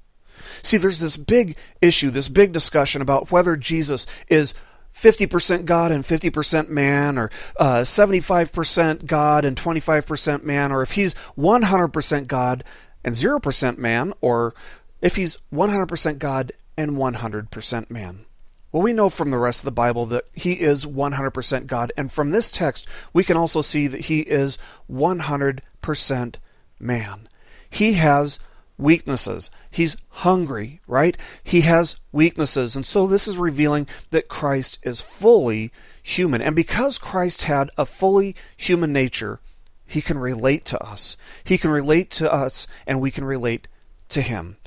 See, 0.63 0.77
there's 0.77 0.99
this 0.99 1.17
big 1.17 1.57
issue, 1.81 2.09
this 2.09 2.29
big 2.29 2.51
discussion 2.51 3.01
about 3.01 3.31
whether 3.31 3.55
Jesus 3.55 4.05
is 4.27 4.53
50% 4.95 5.65
God 5.65 5.91
and 5.91 6.03
50% 6.03 6.69
man, 6.69 7.17
or 7.17 7.31
uh, 7.57 7.81
75% 7.81 9.05
God 9.05 9.45
and 9.45 9.55
25% 9.55 10.43
man, 10.43 10.71
or 10.71 10.81
if 10.81 10.91
he's 10.91 11.15
100% 11.37 12.27
God 12.27 12.63
and 13.03 13.15
0% 13.15 13.77
man, 13.77 14.13
or 14.21 14.53
if 15.01 15.15
he's 15.15 15.37
100% 15.53 16.19
God 16.19 16.51
and 16.77 16.91
100% 16.91 17.89
man? 17.89 18.25
Well, 18.71 18.83
we 18.83 18.93
know 18.93 19.09
from 19.09 19.31
the 19.31 19.37
rest 19.37 19.61
of 19.61 19.65
the 19.65 19.71
Bible 19.71 20.05
that 20.07 20.25
he 20.33 20.53
is 20.53 20.85
100% 20.85 21.67
God, 21.67 21.91
and 21.97 22.11
from 22.11 22.31
this 22.31 22.51
text, 22.51 22.87
we 23.13 23.23
can 23.23 23.35
also 23.35 23.61
see 23.61 23.87
that 23.87 24.01
he 24.01 24.21
is 24.21 24.57
100% 24.89 26.35
man. 26.79 27.29
He 27.69 27.93
has 27.93 28.39
weaknesses. 28.77 29.49
He's 29.69 29.97
hungry, 30.09 30.81
right? 30.87 31.17
He 31.43 31.61
has 31.61 31.97
weaknesses. 32.11 32.75
And 32.75 32.85
so 32.85 33.07
this 33.07 33.27
is 33.27 33.37
revealing 33.37 33.87
that 34.09 34.27
Christ 34.27 34.79
is 34.83 35.01
fully 35.01 35.71
human. 36.01 36.41
And 36.41 36.55
because 36.55 36.97
Christ 36.97 37.43
had 37.43 37.69
a 37.77 37.85
fully 37.85 38.35
human 38.57 38.91
nature, 38.91 39.39
he 39.85 40.01
can 40.01 40.17
relate 40.17 40.65
to 40.65 40.81
us. 40.81 41.17
He 41.43 41.57
can 41.57 41.69
relate 41.69 42.09
to 42.11 42.31
us, 42.31 42.65
and 42.87 42.99
we 42.99 43.11
can 43.11 43.25
relate 43.25 43.67
to 44.09 44.21
him. 44.21 44.57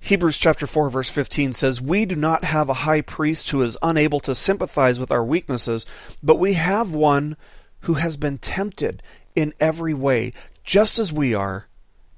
Hebrews 0.00 0.38
chapter 0.38 0.66
4 0.66 0.90
verse 0.90 1.10
15 1.10 1.52
says, 1.52 1.80
"We 1.80 2.04
do 2.04 2.16
not 2.16 2.44
have 2.44 2.68
a 2.68 2.84
high 2.84 3.00
priest 3.02 3.50
who 3.50 3.62
is 3.62 3.78
unable 3.82 4.18
to 4.20 4.34
sympathize 4.34 4.98
with 4.98 5.12
our 5.12 5.24
weaknesses, 5.24 5.86
but 6.22 6.38
we 6.38 6.54
have 6.54 6.92
one 6.92 7.36
who 7.80 7.94
has 7.94 8.16
been 8.16 8.38
tempted 8.38 9.02
in 9.36 9.54
every 9.60 9.94
way, 9.94 10.32
just 10.64 10.98
as 10.98 11.12
we 11.12 11.34
are, 11.34 11.66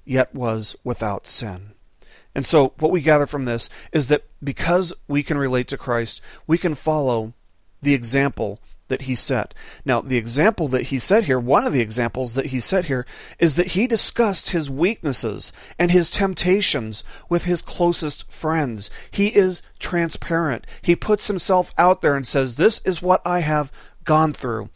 yet 0.04 0.34
was 0.34 0.76
without 0.84 1.26
sin." 1.26 1.72
And 2.34 2.46
so 2.46 2.72
what 2.78 2.92
we 2.92 3.00
gather 3.00 3.26
from 3.26 3.44
this 3.44 3.68
is 3.92 4.06
that 4.06 4.24
because 4.42 4.94
we 5.06 5.22
can 5.22 5.36
relate 5.36 5.68
to 5.68 5.76
Christ, 5.76 6.22
we 6.46 6.56
can 6.56 6.74
follow 6.74 7.34
the 7.82 7.94
example 7.94 8.58
that 8.92 9.02
he 9.02 9.14
set. 9.14 9.54
Now, 9.86 10.02
the 10.02 10.18
example 10.18 10.68
that 10.68 10.82
he 10.82 10.98
set 10.98 11.24
here, 11.24 11.40
one 11.40 11.66
of 11.66 11.72
the 11.72 11.80
examples 11.80 12.34
that 12.34 12.46
he 12.46 12.60
set 12.60 12.84
here, 12.84 13.06
is 13.38 13.56
that 13.56 13.68
he 13.68 13.86
discussed 13.86 14.50
his 14.50 14.68
weaknesses 14.68 15.50
and 15.78 15.90
his 15.90 16.10
temptations 16.10 17.02
with 17.30 17.44
his 17.44 17.62
closest 17.62 18.30
friends. 18.30 18.90
He 19.10 19.28
is 19.28 19.62
transparent. 19.78 20.66
He 20.82 20.94
puts 20.94 21.28
himself 21.28 21.72
out 21.78 22.02
there 22.02 22.14
and 22.14 22.26
says, 22.26 22.56
This 22.56 22.82
is 22.84 23.00
what 23.00 23.22
I 23.24 23.40
have 23.40 23.72
gone 24.04 24.34
through. 24.34 24.68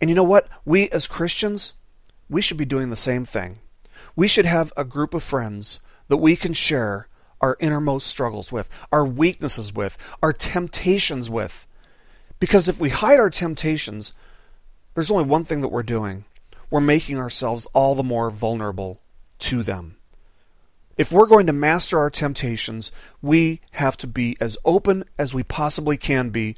And 0.00 0.08
you 0.08 0.16
know 0.16 0.24
what? 0.24 0.48
We 0.64 0.88
as 0.88 1.06
Christians, 1.06 1.74
we 2.30 2.40
should 2.40 2.56
be 2.56 2.64
doing 2.64 2.88
the 2.88 2.96
same 2.96 3.26
thing. 3.26 3.58
We 4.16 4.26
should 4.26 4.46
have 4.46 4.72
a 4.74 4.84
group 4.84 5.12
of 5.12 5.22
friends 5.22 5.80
that 6.08 6.16
we 6.16 6.34
can 6.34 6.54
share 6.54 7.08
our 7.42 7.58
innermost 7.60 8.06
struggles 8.06 8.50
with, 8.50 8.70
our 8.90 9.04
weaknesses 9.04 9.70
with, 9.70 9.98
our 10.22 10.32
temptations 10.32 11.28
with. 11.28 11.66
Because 12.40 12.68
if 12.68 12.80
we 12.80 12.90
hide 12.90 13.20
our 13.20 13.30
temptations, 13.30 14.12
there's 14.94 15.10
only 15.10 15.24
one 15.24 15.44
thing 15.44 15.60
that 15.60 15.68
we're 15.68 15.82
doing 15.82 16.24
we're 16.70 16.80
making 16.80 17.18
ourselves 17.18 17.68
all 17.72 17.94
the 17.94 18.02
more 18.02 18.30
vulnerable 18.30 19.00
to 19.38 19.62
them. 19.62 19.96
If 20.96 21.12
we're 21.12 21.26
going 21.26 21.46
to 21.46 21.52
master 21.52 21.98
our 21.98 22.10
temptations, 22.10 22.90
we 23.22 23.60
have 23.72 23.96
to 23.98 24.08
be 24.08 24.36
as 24.40 24.58
open 24.64 25.04
as 25.16 25.34
we 25.34 25.44
possibly 25.44 25.96
can 25.96 26.30
be 26.30 26.56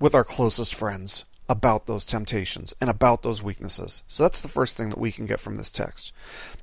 with 0.00 0.14
our 0.14 0.24
closest 0.24 0.74
friends 0.74 1.24
about 1.48 1.86
those 1.86 2.04
temptations 2.04 2.74
and 2.80 2.88
about 2.88 3.22
those 3.22 3.42
weaknesses. 3.42 4.02
So 4.06 4.22
that's 4.22 4.40
the 4.40 4.48
first 4.48 4.76
thing 4.76 4.88
that 4.88 4.98
we 4.98 5.12
can 5.12 5.26
get 5.26 5.40
from 5.40 5.56
this 5.56 5.70
text. 5.70 6.12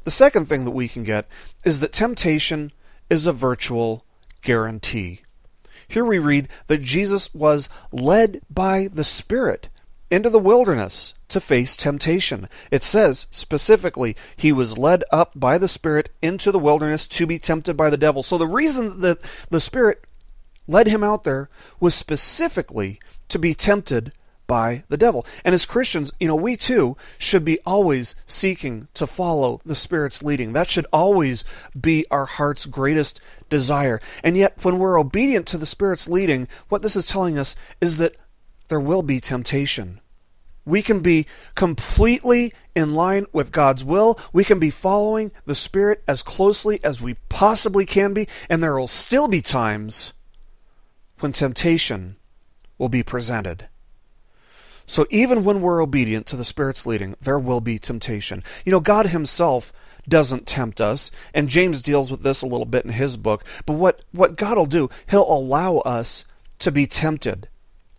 The 0.04 0.12
second 0.12 0.48
thing 0.48 0.66
that 0.66 0.72
we 0.72 0.88
can 0.88 1.04
get 1.04 1.28
is 1.64 1.80
that 1.80 1.94
temptation 1.94 2.72
is 3.10 3.28
a 3.28 3.34
virtual 3.34 4.06
guarantee. 4.42 5.22
Here 5.92 6.06
we 6.06 6.20
read 6.20 6.48
that 6.68 6.82
Jesus 6.82 7.34
was 7.34 7.68
led 7.92 8.40
by 8.50 8.88
the 8.88 9.04
Spirit 9.04 9.68
into 10.10 10.30
the 10.30 10.40
wilderness 10.40 11.14
to 11.28 11.42
face 11.42 11.76
temptation. 11.76 12.48
It 12.72 12.82
says 12.84 13.28
specifically, 13.30 14.16
he 14.38 14.54
was 14.54 14.78
led 14.78 15.04
up 15.12 15.34
by 15.36 15.58
the 15.58 15.68
Spirit 15.68 16.10
into 16.22 16.50
the 16.50 16.60
wilderness 16.60 17.10
to 17.10 17.28
be 17.28 17.38
tempted 17.38 17.76
by 17.76 17.90
the 17.90 17.98
devil. 17.98 18.24
So 18.24 18.38
the 18.38 18.48
reason 18.48 19.02
that 19.02 19.20
the 19.50 19.60
Spirit 19.60 20.06
led 20.66 20.88
him 20.88 21.04
out 21.04 21.26
there 21.26 21.50
was 21.82 21.94
specifically 21.94 22.98
to 23.28 23.38
be 23.38 23.54
tempted 23.54 24.14
by 24.52 24.84
the 24.90 24.98
devil. 24.98 25.26
And 25.46 25.56
as 25.56 25.64
Christians, 25.64 26.12
you 26.20 26.28
know, 26.28 26.36
we 26.36 26.58
too 26.58 26.98
should 27.18 27.46
be 27.46 27.58
always 27.66 28.16
seeking 28.26 28.90
to 28.96 29.08
follow 29.08 29.62
the 29.64 29.76
Spirit's 29.76 30.22
leading. 30.22 30.52
That 30.52 30.70
should 30.70 30.86
always 30.92 31.46
be 31.80 32.06
our 32.12 32.26
heart's 32.26 32.66
greatest 32.66 33.22
desire. 33.50 34.02
And 34.26 34.36
yet, 34.36 34.62
when 34.62 34.78
we're 34.78 35.00
obedient 35.00 35.48
to 35.48 35.58
the 35.58 35.66
Spirit's 35.66 36.10
leading, 36.10 36.50
what 36.68 36.82
this 36.82 36.98
is 36.98 37.06
telling 37.06 37.38
us 37.38 37.56
is 37.80 37.96
that 38.00 38.18
there 38.68 38.82
will 38.82 39.04
be 39.04 39.22
temptation. 39.22 40.02
We 40.66 40.82
can 40.82 41.00
be 41.00 41.28
completely 41.56 42.54
in 42.76 42.94
line 42.94 43.28
with 43.32 43.54
God's 43.54 43.86
will. 43.86 44.20
We 44.34 44.44
can 44.44 44.60
be 44.60 44.70
following 44.70 45.32
the 45.46 45.56
Spirit 45.56 46.04
as 46.10 46.24
closely 46.24 46.84
as 46.84 47.02
we 47.02 47.14
possibly 47.30 47.86
can 47.86 48.14
be, 48.14 48.28
and 48.50 48.62
there 48.62 48.78
will 48.78 48.90
still 48.90 49.30
be 49.30 49.40
times 49.40 50.12
when 51.22 51.32
temptation 51.32 52.18
will 52.78 52.90
be 52.90 53.02
presented. 53.02 53.70
So 54.92 55.08
even 55.10 55.46
when 55.46 55.62
we're 55.62 55.82
obedient 55.82 56.26
to 56.28 56.36
the 56.36 56.44
Spirit's 56.44 56.86
leading, 56.86 57.16
there 57.22 57.40
will 57.40 57.62
be 57.62 57.80
temptation. 57.80 58.44
You 58.66 58.74
know, 58.74 58.82
God 58.82 59.06
Himself 59.06 59.72
doesn't 60.06 60.46
tempt 60.46 60.82
us, 60.82 61.12
and 61.34 61.48
James 61.48 61.82
deals 61.82 62.12
with 62.12 62.24
this 62.24 62.42
a 62.42 62.46
little 62.46 62.66
bit 62.66 62.84
in 62.84 62.92
his 62.92 63.16
book. 63.16 63.46
But 63.66 63.76
what, 63.76 64.04
what 64.12 64.36
God 64.36 64.58
will 64.58 64.66
do, 64.66 64.90
He'll 65.10 65.32
allow 65.32 65.78
us 65.78 66.26
to 66.60 66.74
be 66.74 66.88
tempted. 66.88 67.48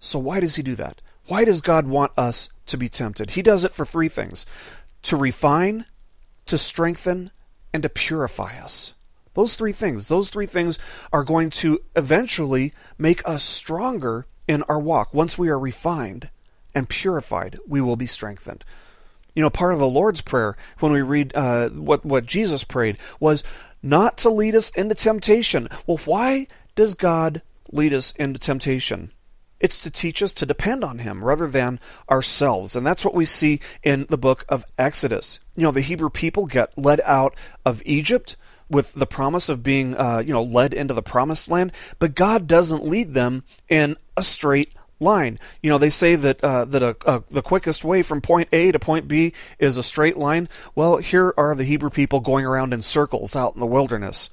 So 0.01 0.19
why 0.19 0.41
does 0.41 0.57
He 0.57 0.63
do 0.63 0.75
that? 0.75 1.01
Why 1.29 1.47
does 1.47 1.63
God 1.63 1.87
want 1.87 2.13
us 2.19 2.51
to 2.67 2.77
be 2.77 2.91
tempted? 2.91 3.31
He 3.31 3.41
does 3.41 3.65
it 3.65 3.73
for 3.73 3.87
three 3.87 4.09
things 4.11 4.45
to 5.05 5.17
refine, 5.17 5.87
to 6.45 6.59
strengthen, 6.59 7.31
and 7.73 7.83
to 7.85 7.89
purify 7.89 8.59
us. 8.59 8.93
Those 9.33 9.57
three 9.57 9.73
things, 9.73 10.09
those 10.09 10.29
three 10.29 10.45
things 10.45 10.79
are 11.11 11.25
going 11.25 11.49
to 11.49 11.79
eventually 11.97 12.75
make 12.99 13.27
us 13.27 13.43
stronger 13.43 14.27
in 14.47 14.63
our 14.65 14.79
walk 14.79 15.15
once 15.15 15.39
we 15.39 15.49
are 15.49 15.59
refined 15.59 16.29
and 16.75 16.89
purified, 16.89 17.59
we 17.67 17.81
will 17.81 17.97
be 17.97 18.07
strengthened. 18.07 18.65
You 19.35 19.43
know, 19.43 19.51
part 19.51 19.73
of 19.73 19.79
the 19.79 19.89
Lord's 19.89 20.21
Prayer, 20.21 20.57
when 20.81 20.93
we 20.93 21.03
read 21.03 21.33
uh, 21.35 21.71
what, 21.71 22.05
what 22.05 22.27
Jesus 22.27 22.65
prayed, 22.65 22.99
was 23.19 23.43
not 23.83 24.19
to 24.19 24.31
lead 24.31 24.55
us 24.55 24.71
into 24.71 24.95
temptation. 24.95 25.69
Well, 25.87 26.01
why 26.05 26.47
does 26.75 26.95
God 26.95 27.43
lead 27.71 27.93
us 27.93 28.13
into 28.13 28.39
temptation? 28.39 29.11
It's 29.59 29.79
to 29.81 29.91
teach 29.91 30.23
us 30.23 30.33
to 30.35 30.47
depend 30.47 30.85
on 30.85 30.99
Him 30.99 31.25
rather 31.25 31.47
than 31.47 31.81
ourselves. 32.11 32.77
And 32.77 32.87
that's 32.87 33.05
what 33.05 33.15
we 33.15 33.25
see 33.25 33.61
in 33.83 34.07
the 34.11 34.19
book 34.19 34.45
of 34.49 34.65
Exodus. 34.77 35.41
You 35.57 35.63
know, 35.63 35.71
the 35.71 35.81
Hebrew 35.81 36.11
people 36.11 36.47
get 36.47 36.77
led 36.77 37.01
out 37.05 37.35
of 37.65 37.81
Egypt 37.87 38.37
with 38.69 38.95
the 38.95 39.07
promise 39.07 39.49
of 39.49 39.63
being, 39.63 39.97
uh, 39.97 40.19
you 40.19 40.33
know, 40.33 40.43
led 40.43 40.75
into 40.75 40.95
the 40.95 41.03
promised 41.03 41.49
land, 41.49 41.73
but 41.99 42.15
God 42.15 42.47
doesn't 42.47 42.85
lead 42.85 43.15
them 43.15 43.45
in 43.69 43.97
a 44.17 44.23
straight 44.23 44.75
line. 45.03 45.39
You 45.63 45.71
know, 45.71 45.79
they 45.79 45.91
say 45.91 46.15
that 46.15 46.43
uh, 46.43 46.65
that 46.67 46.83
a, 46.83 46.97
a, 47.05 47.23
the 47.29 47.43
quickest 47.43 47.85
way 47.85 48.03
from 48.03 48.21
point 48.21 48.49
A 48.53 48.73
to 48.73 48.79
point 48.79 49.09
B 49.09 49.33
is 49.59 49.77
a 49.77 49.83
straight 49.83 50.17
line. 50.17 50.49
Well, 50.75 50.97
here 50.97 51.35
are 51.37 51.55
the 51.55 51.65
Hebrew 51.65 51.91
people 51.91 52.21
going 52.21 52.47
around 52.47 52.73
in 52.73 52.83
circles 52.83 53.37
out 53.37 53.55
in 53.55 53.61
the 53.61 53.67
wilderness. 53.67 54.31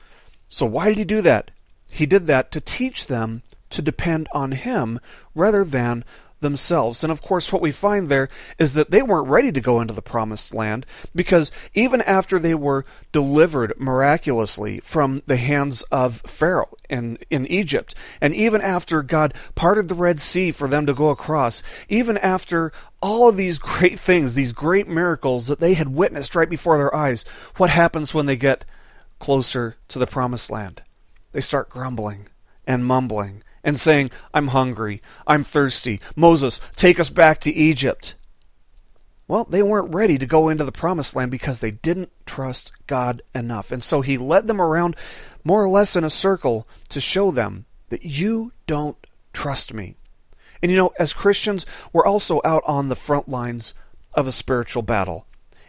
So 0.48 0.66
why 0.66 0.88
did 0.88 0.98
he 0.98 1.04
do 1.04 1.22
that? 1.22 1.52
He 1.90 2.06
did 2.06 2.28
that 2.28 2.52
to 2.52 2.62
teach 2.62 3.08
them 3.08 3.42
to 3.72 3.82
depend 3.82 4.28
on 4.34 4.52
him 4.52 5.00
rather 5.36 5.64
than 5.64 6.06
themselves. 6.40 7.04
And 7.04 7.12
of 7.12 7.22
course, 7.22 7.52
what 7.52 7.62
we 7.62 7.72
find 7.72 8.08
there 8.10 8.30
is 8.58 8.74
that 8.74 8.92
they 8.92 9.02
weren't 9.02 9.28
ready 9.28 9.52
to 9.52 9.62
go 9.62 9.82
into 9.82 9.94
the 9.94 10.02
promised 10.02 10.54
land 10.54 10.86
because 11.14 11.52
even 11.74 12.02
after 12.02 12.40
they 12.40 12.56
were 12.56 12.86
delivered 13.12 13.74
miraculously 13.78 14.80
from 14.80 15.22
the 15.26 15.38
hands 15.38 15.82
of 15.84 16.22
Pharaoh 16.22 16.76
in, 16.90 17.18
in 17.30 17.46
Egypt, 17.48 17.96
and 18.22 18.34
even 18.34 18.62
after 18.62 19.04
God 19.04 19.34
parted 19.56 19.88
the 19.88 19.96
Red 19.96 20.22
Sea 20.22 20.52
for 20.52 20.68
them 20.68 20.86
to 20.86 20.94
go 20.94 21.10
across, 21.10 21.62
even 21.88 22.18
after 22.18 22.72
all 23.02 23.30
of 23.30 23.38
these 23.38 23.60
great 23.60 24.00
things, 24.00 24.36
these 24.36 24.54
great 24.54 24.88
miracles 24.88 25.48
that 25.48 25.60
they 25.60 25.74
had 25.74 25.90
witnessed 25.90 26.36
right 26.36 26.50
before 26.50 26.78
their 26.78 26.94
eyes, 26.96 27.24
what 27.58 27.70
happens 27.70 28.14
when 28.14 28.26
they 28.26 28.38
get 28.38 28.66
closer 29.20 29.76
to 29.88 30.00
the 30.00 30.08
promised 30.08 30.50
land? 30.50 30.82
They 31.32 31.42
start 31.42 31.70
grumbling 31.70 32.28
and 32.66 32.86
mumbling 32.86 33.44
and 33.64 33.80
saying, 33.80 34.12
I'm 34.34 34.50
hungry, 34.50 35.02
I'm 35.28 35.44
thirsty, 35.44 36.00
Moses, 36.16 36.60
take 36.76 37.00
us 37.00 37.10
back 37.10 37.40
to 37.42 37.52
Egypt. 37.52 38.16
Well, 39.28 39.46
they 39.46 39.62
weren't 39.62 39.94
ready 39.94 40.18
to 40.18 40.26
go 40.26 40.50
into 40.50 40.64
the 40.64 40.72
promised 40.72 41.16
land 41.16 41.30
because 41.30 41.60
they 41.60 41.70
didn't 41.70 42.12
trust 42.26 42.72
God 42.88 43.22
enough. 43.36 43.72
And 43.72 43.84
so 43.84 44.02
he 44.02 44.18
led 44.18 44.48
them 44.48 44.60
around 44.60 44.96
more 45.44 45.64
or 45.64 45.70
less 45.70 45.96
in 45.96 46.04
a 46.04 46.10
circle 46.10 46.68
to 46.90 47.00
show 47.00 47.30
them 47.30 47.66
that 47.90 48.04
you 48.04 48.54
don't 48.66 48.98
trust 49.32 49.72
me. 49.72 49.96
And 50.62 50.72
you 50.72 50.78
know, 50.78 50.94
as 51.00 51.14
Christians, 51.14 51.66
we're 51.94 52.06
also 52.06 52.42
out 52.44 52.64
on 52.66 52.90
the 52.90 52.96
front 52.96 53.30
lines 53.30 53.76
of 54.16 54.28
a 54.28 54.32
spiritual 54.32 54.82
battle. 54.82 55.28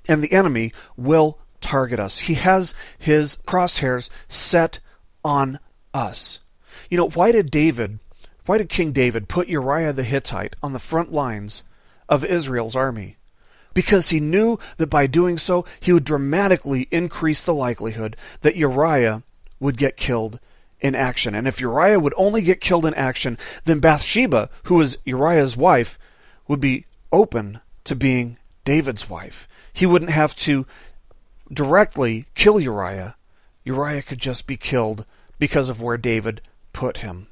And 0.08 0.22
the 0.22 0.32
enemy 0.32 0.72
will 0.96 1.38
target 1.60 2.00
us. 2.00 2.20
He 2.20 2.34
has 2.34 2.74
his 2.98 3.36
crosshairs 3.36 4.08
set 4.26 4.80
on 5.22 5.58
us. 5.92 6.40
You 6.88 6.96
know, 6.96 7.08
why 7.08 7.32
did 7.32 7.50
David, 7.50 7.98
why 8.46 8.58
did 8.58 8.68
King 8.68 8.92
David 8.92 9.28
put 9.28 9.48
Uriah 9.48 9.92
the 9.92 10.04
Hittite 10.04 10.56
on 10.62 10.72
the 10.72 10.78
front 10.78 11.12
lines 11.12 11.64
of 12.08 12.24
Israel's 12.24 12.76
army? 12.76 13.16
Because 13.72 14.10
he 14.10 14.18
knew 14.18 14.58
that 14.78 14.90
by 14.90 15.06
doing 15.06 15.38
so, 15.38 15.64
he 15.78 15.92
would 15.92 16.04
dramatically 16.04 16.88
increase 16.90 17.44
the 17.44 17.54
likelihood 17.54 18.16
that 18.40 18.56
Uriah 18.56 19.22
would 19.60 19.76
get 19.76 19.96
killed 19.96 20.40
in 20.80 20.94
action. 20.94 21.34
And 21.34 21.46
if 21.46 21.60
Uriah 21.60 22.00
would 22.00 22.14
only 22.16 22.42
get 22.42 22.60
killed 22.60 22.86
in 22.86 22.94
action, 22.94 23.38
then 23.64 23.78
Bathsheba, 23.78 24.48
who 24.64 24.76
was 24.76 24.96
Uriah's 25.04 25.56
wife, 25.56 25.98
would 26.48 26.60
be 26.60 26.84
open 27.12 27.60
to 27.84 27.94
being 27.94 28.38
David's 28.64 29.08
wife. 29.08 29.46
He 29.72 29.86
wouldn't 29.86 30.10
have 30.10 30.34
to 30.36 30.66
directly 31.52 32.26
kill 32.34 32.58
Uriah. 32.58 33.14
Uriah 33.64 34.02
could 34.02 34.18
just 34.18 34.46
be 34.46 34.56
killed 34.56 35.04
because 35.38 35.68
of 35.68 35.80
where 35.80 35.96
David 35.96 36.40
put 36.72 36.98
him. 36.98 37.28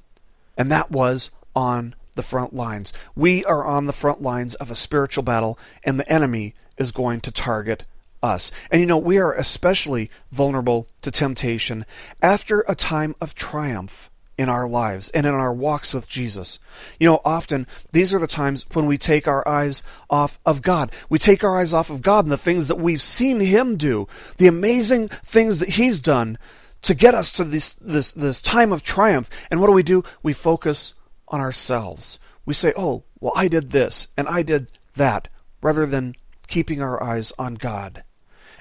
And 0.57 0.71
that 0.71 0.90
was 0.90 1.30
on 1.54 1.95
the 2.14 2.23
front 2.23 2.52
lines. 2.52 2.92
We 3.14 3.45
are 3.45 3.64
on 3.64 3.87
the 3.87 3.92
front 3.92 4.21
lines 4.21 4.54
of 4.57 4.71
a 4.71 4.75
spiritual 4.75 5.23
battle, 5.23 5.59
and 5.85 5.99
the 5.99 6.12
enemy 6.12 6.54
is 6.76 6.92
going 6.92 7.21
to 7.21 7.30
target 7.30 7.85
us. 8.23 8.50
And 8.71 8.80
you 8.80 8.87
know, 8.87 8.99
we 8.99 9.18
are 9.18 9.33
especially 9.33 10.11
vulnerable 10.33 10.88
to 11.02 11.11
temptation 11.11 11.87
after 12.21 12.64
a 12.66 12.75
time 12.75 13.14
of 13.21 13.35
triumph 13.35 14.11
in 14.37 14.49
our 14.49 14.68
lives 14.68 15.11
and 15.11 15.26
in 15.26 15.35
our 15.35 15.52
walks 15.52 15.92
with 15.92 16.09
Jesus. 16.09 16.61
You 16.99 17.09
know, 17.09 17.21
often 17.25 17.66
these 17.90 18.14
are 18.14 18.21
the 18.21 18.28
times 18.28 18.64
when 18.73 18.87
we 18.87 18.97
take 18.97 19.26
our 19.26 19.47
eyes 19.47 19.83
off 20.09 20.38
of 20.47 20.62
God. 20.62 20.92
We 21.09 21.18
take 21.18 21.42
our 21.42 21.59
eyes 21.59 21.75
off 21.75 21.90
of 21.90 22.02
God 22.02 22.25
and 22.25 22.33
the 22.33 22.37
things 22.37 22.68
that 22.68 22.78
we've 22.78 23.02
seen 23.02 23.40
Him 23.40 23.76
do, 23.76 24.07
the 24.37 24.47
amazing 24.47 25.09
things 25.09 25.59
that 25.59 25.71
He's 25.71 25.99
done 25.99 26.38
to 26.82 26.94
get 26.94 27.14
us 27.14 27.32
to 27.32 27.44
this, 27.44 27.75
this, 27.75 28.12
this 28.12 28.40
time 28.40 28.73
of 28.73 28.82
triumph. 28.82 29.28
And 29.50 29.61
what 29.61 29.66
do 29.66 29.73
we 29.73 29.82
do? 29.82 30.02
We 30.23 30.32
focus 30.32 30.94
on 31.28 31.40
ourselves. 31.40 32.18
we 32.47 32.54
say, 32.54 32.73
oh, 32.76 33.04
well, 33.20 33.32
I 33.37 33.49
did 33.49 33.70
this 33.70 34.08
and 34.16 34.28
I 34.28 34.42
did 34.42 34.68
that, 34.97 35.28
rather 35.61 35.87
than 35.87 36.14
keeping 36.47 36.80
our 36.80 37.02
eyes 37.02 37.32
on 37.38 37.54
God. 37.54 38.04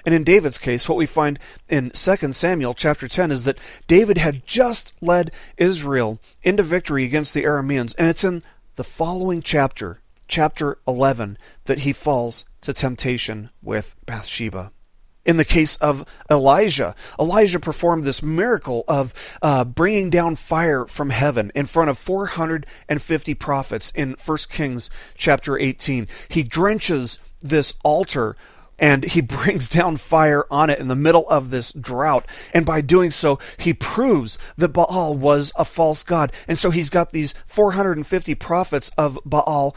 And 0.04 0.14
in 0.14 0.24
David's 0.24 0.58
case, 0.58 0.88
what 0.88 0.98
we 0.98 1.06
find 1.06 1.38
in 1.68 1.90
2 1.90 2.32
Samuel 2.32 2.74
chapter 2.74 3.08
10 3.08 3.30
is 3.30 3.44
that 3.44 3.58
David 3.86 4.18
had 4.18 4.46
just 4.46 4.94
led 5.02 5.32
Israel 5.56 6.20
into 6.42 6.62
victory 6.62 7.04
against 7.04 7.34
the 7.34 7.44
Arameans, 7.44 7.94
and 7.98 8.08
it's 8.08 8.24
in 8.24 8.42
the 8.76 8.84
following 8.84 9.42
chapter, 9.42 10.00
chapter 10.28 10.78
11, 10.86 11.36
that 11.64 11.80
he 11.80 11.92
falls 11.92 12.44
to 12.62 12.72
temptation 12.72 13.50
with 13.62 13.96
Bathsheba. 14.06 14.72
In 15.28 15.36
the 15.36 15.44
case 15.44 15.76
of 15.76 16.06
Elijah, 16.30 16.94
Elijah 17.20 17.60
performed 17.60 18.04
this 18.04 18.22
miracle 18.22 18.82
of 18.88 19.12
uh, 19.42 19.62
bringing 19.62 20.08
down 20.08 20.36
fire 20.36 20.86
from 20.86 21.10
heaven 21.10 21.52
in 21.54 21.66
front 21.66 21.90
of 21.90 21.98
450 21.98 23.34
prophets 23.34 23.92
in 23.94 24.16
1 24.24 24.38
Kings 24.48 24.88
chapter 25.16 25.58
18. 25.58 26.08
He 26.30 26.42
drenches 26.42 27.18
this 27.40 27.74
altar 27.84 28.36
and 28.78 29.04
he 29.04 29.20
brings 29.36 29.68
down 29.68 29.98
fire 29.98 30.46
on 30.50 30.70
it 30.70 30.78
in 30.78 30.88
the 30.88 30.96
middle 30.96 31.28
of 31.28 31.50
this 31.50 31.72
drought. 31.72 32.26
And 32.54 32.64
by 32.64 32.80
doing 32.80 33.10
so, 33.10 33.38
he 33.58 33.74
proves 33.74 34.38
that 34.56 34.72
Baal 34.72 35.14
was 35.14 35.52
a 35.56 35.66
false 35.66 36.04
god. 36.04 36.32
And 36.48 36.58
so 36.58 36.70
he's 36.70 36.88
got 36.88 37.12
these 37.12 37.34
450 37.44 38.34
prophets 38.36 38.90
of 38.96 39.18
Baal 39.26 39.76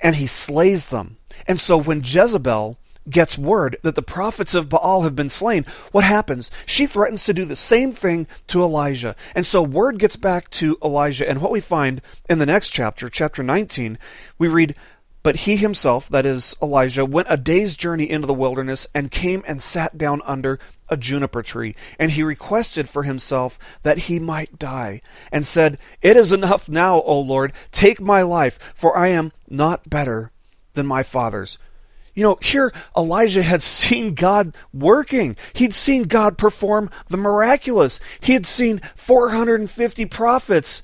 and 0.00 0.14
he 0.14 0.28
slays 0.28 0.90
them. 0.90 1.16
And 1.48 1.60
so 1.60 1.76
when 1.76 2.02
Jezebel 2.04 2.78
gets 3.08 3.38
word 3.38 3.76
that 3.82 3.94
the 3.94 4.02
prophets 4.02 4.54
of 4.54 4.68
Baal 4.68 5.02
have 5.02 5.16
been 5.16 5.28
slain, 5.28 5.64
what 5.90 6.04
happens? 6.04 6.50
She 6.66 6.86
threatens 6.86 7.24
to 7.24 7.34
do 7.34 7.44
the 7.44 7.56
same 7.56 7.92
thing 7.92 8.26
to 8.48 8.62
Elijah. 8.62 9.16
And 9.34 9.46
so 9.46 9.62
word 9.62 9.98
gets 9.98 10.16
back 10.16 10.50
to 10.50 10.78
Elijah. 10.82 11.28
And 11.28 11.40
what 11.40 11.52
we 11.52 11.60
find 11.60 12.00
in 12.28 12.38
the 12.38 12.46
next 12.46 12.70
chapter, 12.70 13.08
chapter 13.08 13.42
19, 13.42 13.98
we 14.38 14.48
read, 14.48 14.74
but 15.22 15.36
he 15.36 15.56
himself, 15.56 16.08
that 16.08 16.26
is 16.26 16.56
Elijah, 16.60 17.04
went 17.04 17.28
a 17.30 17.36
day's 17.36 17.76
journey 17.76 18.10
into 18.10 18.26
the 18.26 18.34
wilderness 18.34 18.86
and 18.94 19.10
came 19.10 19.44
and 19.46 19.62
sat 19.62 19.96
down 19.96 20.20
under 20.24 20.58
a 20.88 20.96
juniper 20.96 21.42
tree. 21.42 21.74
And 21.98 22.12
he 22.12 22.22
requested 22.22 22.88
for 22.88 23.04
himself 23.04 23.58
that 23.82 23.98
he 23.98 24.18
might 24.18 24.58
die, 24.58 25.00
and 25.30 25.46
said, 25.46 25.78
It 26.02 26.16
is 26.16 26.32
enough 26.32 26.68
now, 26.68 27.00
O 27.02 27.20
Lord, 27.20 27.52
take 27.70 28.00
my 28.00 28.22
life, 28.22 28.58
for 28.74 28.96
I 28.96 29.08
am 29.08 29.32
not 29.48 29.88
better 29.88 30.32
than 30.74 30.86
my 30.86 31.02
fathers. 31.02 31.56
You 32.14 32.24
know, 32.24 32.38
here 32.42 32.72
Elijah 32.96 33.42
had 33.42 33.62
seen 33.62 34.14
God 34.14 34.54
working. 34.72 35.36
He'd 35.52 35.74
seen 35.74 36.04
God 36.04 36.38
perform 36.38 36.90
the 37.08 37.16
miraculous. 37.16 38.00
He 38.20 38.32
had 38.34 38.46
seen 38.46 38.80
450 38.96 40.06
prophets 40.06 40.82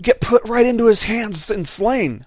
get 0.00 0.20
put 0.20 0.44
right 0.44 0.66
into 0.66 0.86
his 0.86 1.04
hands 1.04 1.50
and 1.50 1.66
slain. 1.66 2.26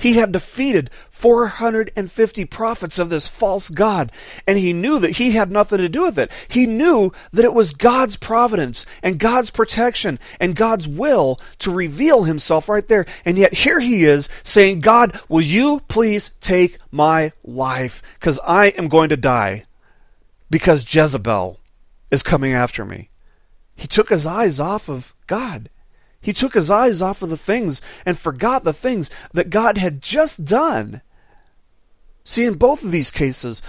He 0.00 0.14
had 0.14 0.32
defeated 0.32 0.90
450 1.10 2.44
prophets 2.46 2.98
of 2.98 3.10
this 3.10 3.28
false 3.28 3.68
God, 3.68 4.10
and 4.46 4.58
he 4.58 4.72
knew 4.72 4.98
that 4.98 5.18
he 5.18 5.32
had 5.32 5.52
nothing 5.52 5.78
to 5.78 5.88
do 5.88 6.02
with 6.02 6.18
it. 6.18 6.30
He 6.48 6.66
knew 6.66 7.12
that 7.32 7.44
it 7.44 7.52
was 7.52 7.72
God's 7.72 8.16
providence 8.16 8.86
and 9.02 9.18
God's 9.18 9.50
protection 9.50 10.18
and 10.40 10.56
God's 10.56 10.88
will 10.88 11.38
to 11.58 11.70
reveal 11.70 12.24
himself 12.24 12.68
right 12.68 12.86
there. 12.88 13.04
And 13.24 13.36
yet 13.36 13.52
here 13.52 13.80
he 13.80 14.04
is 14.04 14.28
saying, 14.42 14.80
God, 14.80 15.20
will 15.28 15.42
you 15.42 15.82
please 15.88 16.30
take 16.40 16.78
my 16.90 17.32
life? 17.44 18.02
Because 18.14 18.40
I 18.44 18.68
am 18.68 18.88
going 18.88 19.10
to 19.10 19.16
die 19.16 19.64
because 20.50 20.92
Jezebel 20.92 21.60
is 22.10 22.22
coming 22.22 22.52
after 22.52 22.84
me. 22.84 23.10
He 23.76 23.86
took 23.86 24.08
his 24.08 24.26
eyes 24.26 24.58
off 24.58 24.88
of 24.88 25.14
God. 25.26 25.70
He 26.20 26.32
took 26.32 26.54
his 26.54 26.70
eyes 26.70 27.00
off 27.00 27.22
of 27.22 27.30
the 27.30 27.36
things 27.36 27.80
and 28.04 28.18
forgot 28.18 28.64
the 28.64 28.72
things 28.72 29.10
that 29.32 29.50
God 29.50 29.78
had 29.78 30.02
just 30.02 30.44
done. 30.44 31.02
See, 32.24 32.44
in 32.44 32.54
both 32.54 32.84
of 32.84 32.92
these 32.92 33.10
cases, 33.10 33.62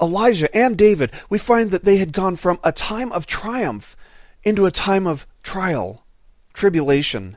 Elijah 0.00 0.54
and 0.54 0.76
David, 0.76 1.12
we 1.30 1.38
find 1.38 1.70
that 1.70 1.84
they 1.84 1.98
had 1.98 2.12
gone 2.12 2.36
from 2.36 2.58
a 2.64 2.72
time 2.72 3.12
of 3.12 3.26
triumph 3.26 3.96
into 4.42 4.66
a 4.66 4.72
time 4.72 5.06
of 5.06 5.26
trial, 5.42 6.04
tribulation, 6.52 7.36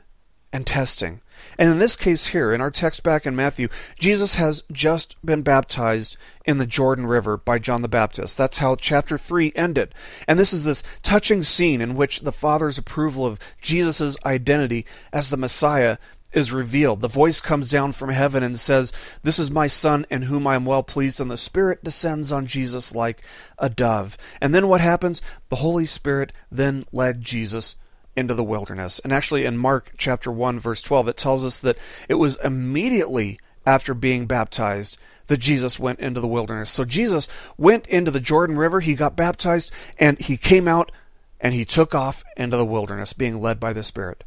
and 0.52 0.66
testing. 0.66 1.20
And 1.58 1.70
in 1.70 1.78
this 1.78 1.96
case 1.96 2.28
here, 2.28 2.52
in 2.52 2.60
our 2.60 2.70
text 2.70 3.02
back 3.02 3.26
in 3.26 3.36
Matthew, 3.36 3.68
Jesus 3.98 4.34
has 4.34 4.62
just 4.70 5.16
been 5.24 5.42
baptized 5.42 6.16
in 6.44 6.58
the 6.58 6.66
Jordan 6.66 7.06
River 7.06 7.36
by 7.36 7.58
John 7.58 7.82
the 7.82 7.88
Baptist. 7.88 8.36
That's 8.36 8.58
how 8.58 8.76
chapter 8.76 9.18
3 9.18 9.52
ended. 9.56 9.94
And 10.28 10.38
this 10.38 10.52
is 10.52 10.64
this 10.64 10.82
touching 11.02 11.42
scene 11.42 11.80
in 11.80 11.96
which 11.96 12.20
the 12.20 12.32
Father's 12.32 12.78
approval 12.78 13.24
of 13.24 13.38
Jesus' 13.60 14.16
identity 14.24 14.86
as 15.12 15.30
the 15.30 15.36
Messiah 15.36 15.98
is 16.32 16.52
revealed. 16.52 17.00
The 17.00 17.08
voice 17.08 17.40
comes 17.40 17.70
down 17.70 17.92
from 17.92 18.10
heaven 18.10 18.42
and 18.42 18.60
says, 18.60 18.92
This 19.22 19.38
is 19.38 19.50
my 19.50 19.66
Son 19.66 20.06
in 20.10 20.22
whom 20.22 20.46
I 20.46 20.54
am 20.54 20.66
well 20.66 20.82
pleased, 20.82 21.20
and 21.20 21.30
the 21.30 21.38
Spirit 21.38 21.82
descends 21.82 22.30
on 22.30 22.46
Jesus 22.46 22.94
like 22.94 23.22
a 23.58 23.70
dove. 23.70 24.18
And 24.40 24.54
then 24.54 24.68
what 24.68 24.82
happens? 24.82 25.22
The 25.48 25.56
Holy 25.56 25.86
Spirit 25.86 26.32
then 26.50 26.84
led 26.92 27.22
Jesus 27.22 27.76
into 28.16 28.34
the 28.34 28.44
wilderness. 28.44 28.98
And 29.00 29.12
actually, 29.12 29.44
in 29.44 29.56
Mark 29.58 29.92
chapter 29.96 30.32
1, 30.32 30.58
verse 30.58 30.82
12, 30.82 31.08
it 31.08 31.16
tells 31.16 31.44
us 31.44 31.58
that 31.60 31.76
it 32.08 32.14
was 32.14 32.38
immediately 32.42 33.38
after 33.64 33.94
being 33.94 34.26
baptized 34.26 34.98
that 35.26 35.38
Jesus 35.38 35.78
went 35.78 36.00
into 36.00 36.20
the 36.20 36.28
wilderness. 36.28 36.70
So 36.70 36.84
Jesus 36.84 37.28
went 37.56 37.86
into 37.88 38.10
the 38.10 38.20
Jordan 38.20 38.56
River, 38.56 38.80
he 38.80 38.94
got 38.94 39.16
baptized, 39.16 39.70
and 39.98 40.18
he 40.18 40.36
came 40.36 40.68
out 40.68 40.92
and 41.40 41.52
he 41.52 41.64
took 41.64 41.94
off 41.94 42.24
into 42.36 42.56
the 42.56 42.64
wilderness, 42.64 43.12
being 43.12 43.40
led 43.40 43.60
by 43.60 43.72
the 43.72 43.82
Spirit. 43.82 44.24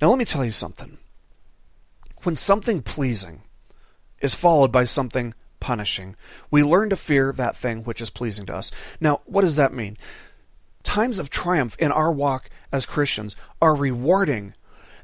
Now, 0.00 0.10
let 0.10 0.18
me 0.18 0.24
tell 0.24 0.44
you 0.44 0.50
something. 0.50 0.98
When 2.22 2.36
something 2.36 2.82
pleasing 2.82 3.42
is 4.20 4.34
followed 4.34 4.70
by 4.70 4.84
something 4.84 5.32
punishing, 5.58 6.16
we 6.50 6.62
learn 6.62 6.90
to 6.90 6.96
fear 6.96 7.32
that 7.32 7.56
thing 7.56 7.82
which 7.84 8.00
is 8.00 8.10
pleasing 8.10 8.44
to 8.46 8.54
us. 8.54 8.70
Now, 9.00 9.20
what 9.24 9.42
does 9.42 9.56
that 9.56 9.72
mean? 9.72 9.96
Times 10.82 11.18
of 11.18 11.30
triumph 11.30 11.76
in 11.78 11.92
our 11.92 12.10
walk 12.10 12.48
as 12.72 12.86
Christians 12.86 13.36
are 13.60 13.74
rewarding. 13.74 14.54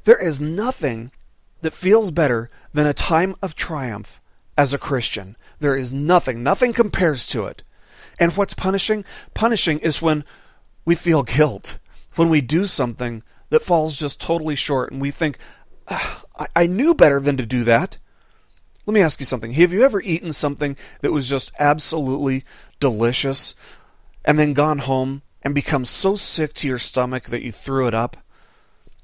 There 0.03 0.21
is 0.21 0.41
nothing 0.41 1.11
that 1.61 1.73
feels 1.73 2.11
better 2.11 2.49
than 2.73 2.87
a 2.87 2.93
time 2.93 3.35
of 3.41 3.55
triumph 3.55 4.21
as 4.57 4.73
a 4.73 4.79
Christian. 4.79 5.35
There 5.59 5.75
is 5.75 5.93
nothing, 5.93 6.43
nothing 6.43 6.73
compares 6.73 7.27
to 7.27 7.45
it. 7.45 7.63
And 8.19 8.35
what's 8.35 8.53
punishing? 8.53 9.05
Punishing 9.33 9.79
is 9.79 10.01
when 10.01 10.23
we 10.85 10.95
feel 10.95 11.23
guilt, 11.23 11.77
when 12.15 12.29
we 12.29 12.41
do 12.41 12.65
something 12.65 13.23
that 13.49 13.63
falls 13.63 13.97
just 13.97 14.19
totally 14.19 14.55
short 14.55 14.91
and 14.91 15.01
we 15.01 15.11
think, 15.11 15.37
ah, 15.87 16.23
I-, 16.37 16.47
I 16.55 16.65
knew 16.67 16.93
better 16.93 17.19
than 17.19 17.37
to 17.37 17.45
do 17.45 17.63
that. 17.65 17.97
Let 18.85 18.93
me 18.93 19.01
ask 19.01 19.19
you 19.19 19.25
something. 19.25 19.53
Have 19.53 19.73
you 19.73 19.83
ever 19.83 20.01
eaten 20.01 20.31
something 20.31 20.77
that 21.01 21.11
was 21.11 21.29
just 21.29 21.51
absolutely 21.59 22.45
delicious 22.79 23.53
and 24.23 24.39
then 24.39 24.53
gone 24.53 24.79
home 24.79 25.21
and 25.41 25.55
become 25.55 25.85
so 25.85 26.15
sick 26.15 26.53
to 26.55 26.67
your 26.67 26.79
stomach 26.79 27.25
that 27.25 27.43
you 27.43 27.51
threw 27.51 27.87
it 27.87 27.93
up. 27.93 28.17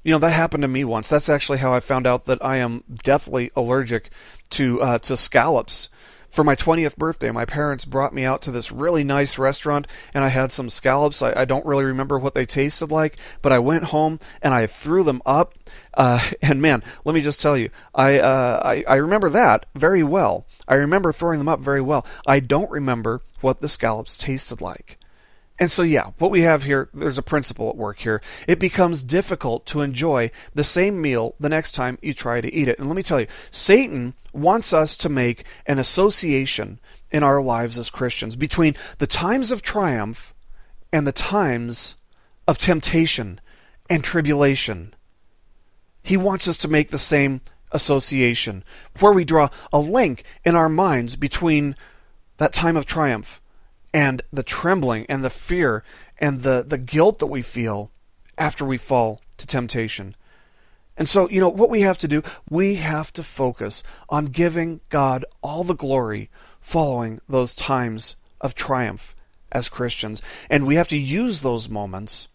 You 0.02 0.12
know 0.12 0.18
that 0.18 0.32
happened 0.32 0.62
to 0.62 0.68
me 0.68 0.84
once. 0.84 1.08
That's 1.08 1.30
actually 1.30 1.58
how 1.58 1.72
I 1.72 1.80
found 1.80 2.06
out 2.06 2.26
that 2.26 2.44
I 2.44 2.58
am 2.58 2.84
deathly 2.92 3.50
allergic 3.56 4.10
to 4.50 4.82
uh, 4.82 4.98
to 4.98 5.16
scallops. 5.16 5.88
For 6.34 6.42
my 6.42 6.56
20th 6.56 6.96
birthday, 6.96 7.30
my 7.30 7.44
parents 7.44 7.84
brought 7.84 8.12
me 8.12 8.24
out 8.24 8.42
to 8.42 8.50
this 8.50 8.72
really 8.72 9.04
nice 9.04 9.38
restaurant, 9.38 9.86
and 10.12 10.24
I 10.24 10.28
had 10.30 10.50
some 10.50 10.68
scallops. 10.68 11.22
I, 11.22 11.32
I 11.32 11.44
don't 11.44 11.64
really 11.64 11.84
remember 11.84 12.18
what 12.18 12.34
they 12.34 12.44
tasted 12.44 12.90
like, 12.90 13.16
but 13.40 13.52
I 13.52 13.60
went 13.60 13.84
home 13.84 14.18
and 14.42 14.52
I 14.52 14.66
threw 14.66 15.04
them 15.04 15.22
up. 15.24 15.54
Uh, 15.96 16.28
and 16.42 16.60
man, 16.60 16.82
let 17.04 17.14
me 17.14 17.20
just 17.20 17.40
tell 17.40 17.56
you, 17.56 17.70
I, 17.94 18.18
uh, 18.18 18.60
I 18.64 18.84
I 18.88 18.96
remember 18.96 19.30
that 19.30 19.66
very 19.76 20.02
well. 20.02 20.44
I 20.66 20.74
remember 20.74 21.12
throwing 21.12 21.38
them 21.38 21.48
up 21.48 21.60
very 21.60 21.80
well. 21.80 22.04
I 22.26 22.40
don't 22.40 22.70
remember 22.70 23.22
what 23.40 23.60
the 23.60 23.68
scallops 23.68 24.18
tasted 24.18 24.60
like. 24.60 24.98
And 25.58 25.70
so, 25.70 25.82
yeah, 25.82 26.10
what 26.18 26.32
we 26.32 26.42
have 26.42 26.64
here, 26.64 26.88
there's 26.92 27.18
a 27.18 27.22
principle 27.22 27.70
at 27.70 27.76
work 27.76 27.98
here. 27.98 28.20
It 28.48 28.58
becomes 28.58 29.04
difficult 29.04 29.66
to 29.66 29.82
enjoy 29.82 30.32
the 30.52 30.64
same 30.64 31.00
meal 31.00 31.36
the 31.38 31.48
next 31.48 31.72
time 31.72 31.96
you 32.02 32.12
try 32.12 32.40
to 32.40 32.52
eat 32.52 32.66
it. 32.66 32.78
And 32.78 32.88
let 32.88 32.96
me 32.96 33.04
tell 33.04 33.20
you, 33.20 33.28
Satan 33.52 34.14
wants 34.32 34.72
us 34.72 34.96
to 34.96 35.08
make 35.08 35.44
an 35.66 35.78
association 35.78 36.80
in 37.12 37.22
our 37.22 37.40
lives 37.40 37.78
as 37.78 37.88
Christians 37.88 38.34
between 38.34 38.74
the 38.98 39.06
times 39.06 39.52
of 39.52 39.62
triumph 39.62 40.34
and 40.92 41.06
the 41.06 41.12
times 41.12 41.94
of 42.48 42.58
temptation 42.58 43.40
and 43.88 44.02
tribulation. 44.02 44.92
He 46.02 46.16
wants 46.16 46.48
us 46.48 46.58
to 46.58 46.68
make 46.68 46.90
the 46.90 46.98
same 46.98 47.40
association, 47.70 48.64
where 48.98 49.12
we 49.12 49.24
draw 49.24 49.50
a 49.72 49.78
link 49.78 50.24
in 50.44 50.56
our 50.56 50.68
minds 50.68 51.14
between 51.16 51.76
that 52.38 52.52
time 52.52 52.76
of 52.76 52.86
triumph 52.86 53.40
and 53.94 54.20
the 54.32 54.42
trembling 54.42 55.06
and 55.08 55.24
the 55.24 55.30
fear 55.30 55.84
and 56.18 56.42
the, 56.42 56.64
the 56.66 56.76
guilt 56.76 57.20
that 57.20 57.26
we 57.26 57.40
feel 57.40 57.92
after 58.36 58.64
we 58.64 58.76
fall 58.76 59.20
to 59.38 59.46
temptation. 59.46 60.16
And 60.96 61.08
so, 61.08 61.28
you 61.30 61.40
know, 61.40 61.48
what 61.48 61.70
we 61.70 61.82
have 61.82 61.98
to 61.98 62.08
do, 62.08 62.22
we 62.50 62.74
have 62.76 63.12
to 63.14 63.22
focus 63.22 63.82
on 64.08 64.26
giving 64.26 64.80
God 64.90 65.24
all 65.42 65.64
the 65.64 65.74
glory 65.74 66.28
following 66.60 67.20
those 67.28 67.54
times 67.54 68.16
of 68.40 68.54
triumph 68.54 69.14
as 69.52 69.68
Christians. 69.68 70.20
And 70.50 70.66
we 70.66 70.74
have 70.74 70.88
to 70.88 70.98
use 70.98 71.40
those 71.40 71.68
moments, 71.68 72.28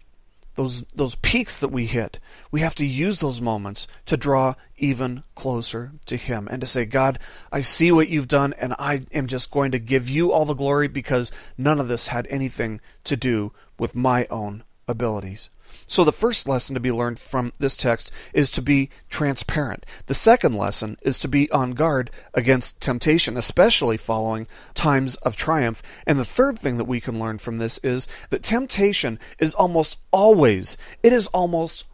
those 0.60 0.82
those 0.94 1.16
peaks 1.16 1.62
that 1.62 1.70
we 1.70 1.86
hit, 1.86 2.20
we 2.52 2.60
have 2.60 2.76
to 2.76 2.86
use 2.86 3.20
those 3.20 3.40
moments 3.40 3.88
to 4.06 4.18
draw 4.18 4.56
even 4.78 5.24
closer 5.34 5.94
to 6.06 6.18
him 6.18 6.50
and 6.52 6.60
to 6.60 6.68
say, 6.68 6.84
God, 6.84 7.18
I 7.50 7.62
see 7.62 7.94
what 7.94 8.10
you've 8.10 8.28
done 8.28 8.54
and 8.60 8.76
I 8.78 9.04
am 9.14 9.28
just 9.28 9.52
going 9.52 9.72
to 9.72 9.80
give 9.80 10.10
you 10.10 10.34
all 10.34 10.44
the 10.44 10.54
glory 10.54 10.90
because 10.90 11.32
none 11.58 11.80
of 11.80 11.88
this 11.88 12.08
had 12.08 12.28
anything 12.30 12.82
to 13.06 13.16
do 13.16 13.54
with 13.78 13.96
my 13.96 14.28
own 14.30 14.66
abilities. 14.86 15.50
So 15.88 16.04
the 16.04 16.12
first 16.12 16.48
lesson 16.48 16.76
to 16.76 16.80
be 16.80 16.92
learned 16.92 17.20
from 17.20 17.52
this 17.60 17.76
text 17.76 18.12
is 18.34 18.52
to 18.52 18.62
be 18.62 18.90
transparent. 19.10 19.86
The 20.06 20.14
second 20.14 20.54
lesson 20.54 20.98
is 21.02 21.18
to 21.20 21.28
be 21.28 21.50
on 21.52 21.72
guard 21.72 22.12
against 22.34 22.80
temptation, 22.80 23.38
especially 23.38 23.98
following 23.98 24.48
times 24.74 25.16
of 25.18 25.36
triumph. 25.36 25.82
And 26.06 26.20
the 26.20 26.26
third 26.26 26.60
thing 26.60 26.78
that 26.78 26.86
we 26.86 27.00
can 27.00 27.20
learn 27.20 27.38
from 27.38 27.58
this 27.58 27.80
is 27.84 28.08
that 28.30 28.44
temptation 28.44 29.20
is 29.40 29.54
almost 29.54 29.98
always, 30.12 30.78
it 31.02 31.14
is 31.14 31.28
almost 31.28 31.86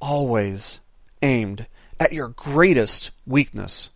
always 0.00 0.80
aimed 1.22 1.66
at 1.98 2.12
your 2.12 2.28
greatest 2.28 3.10
weakness. 3.26 3.90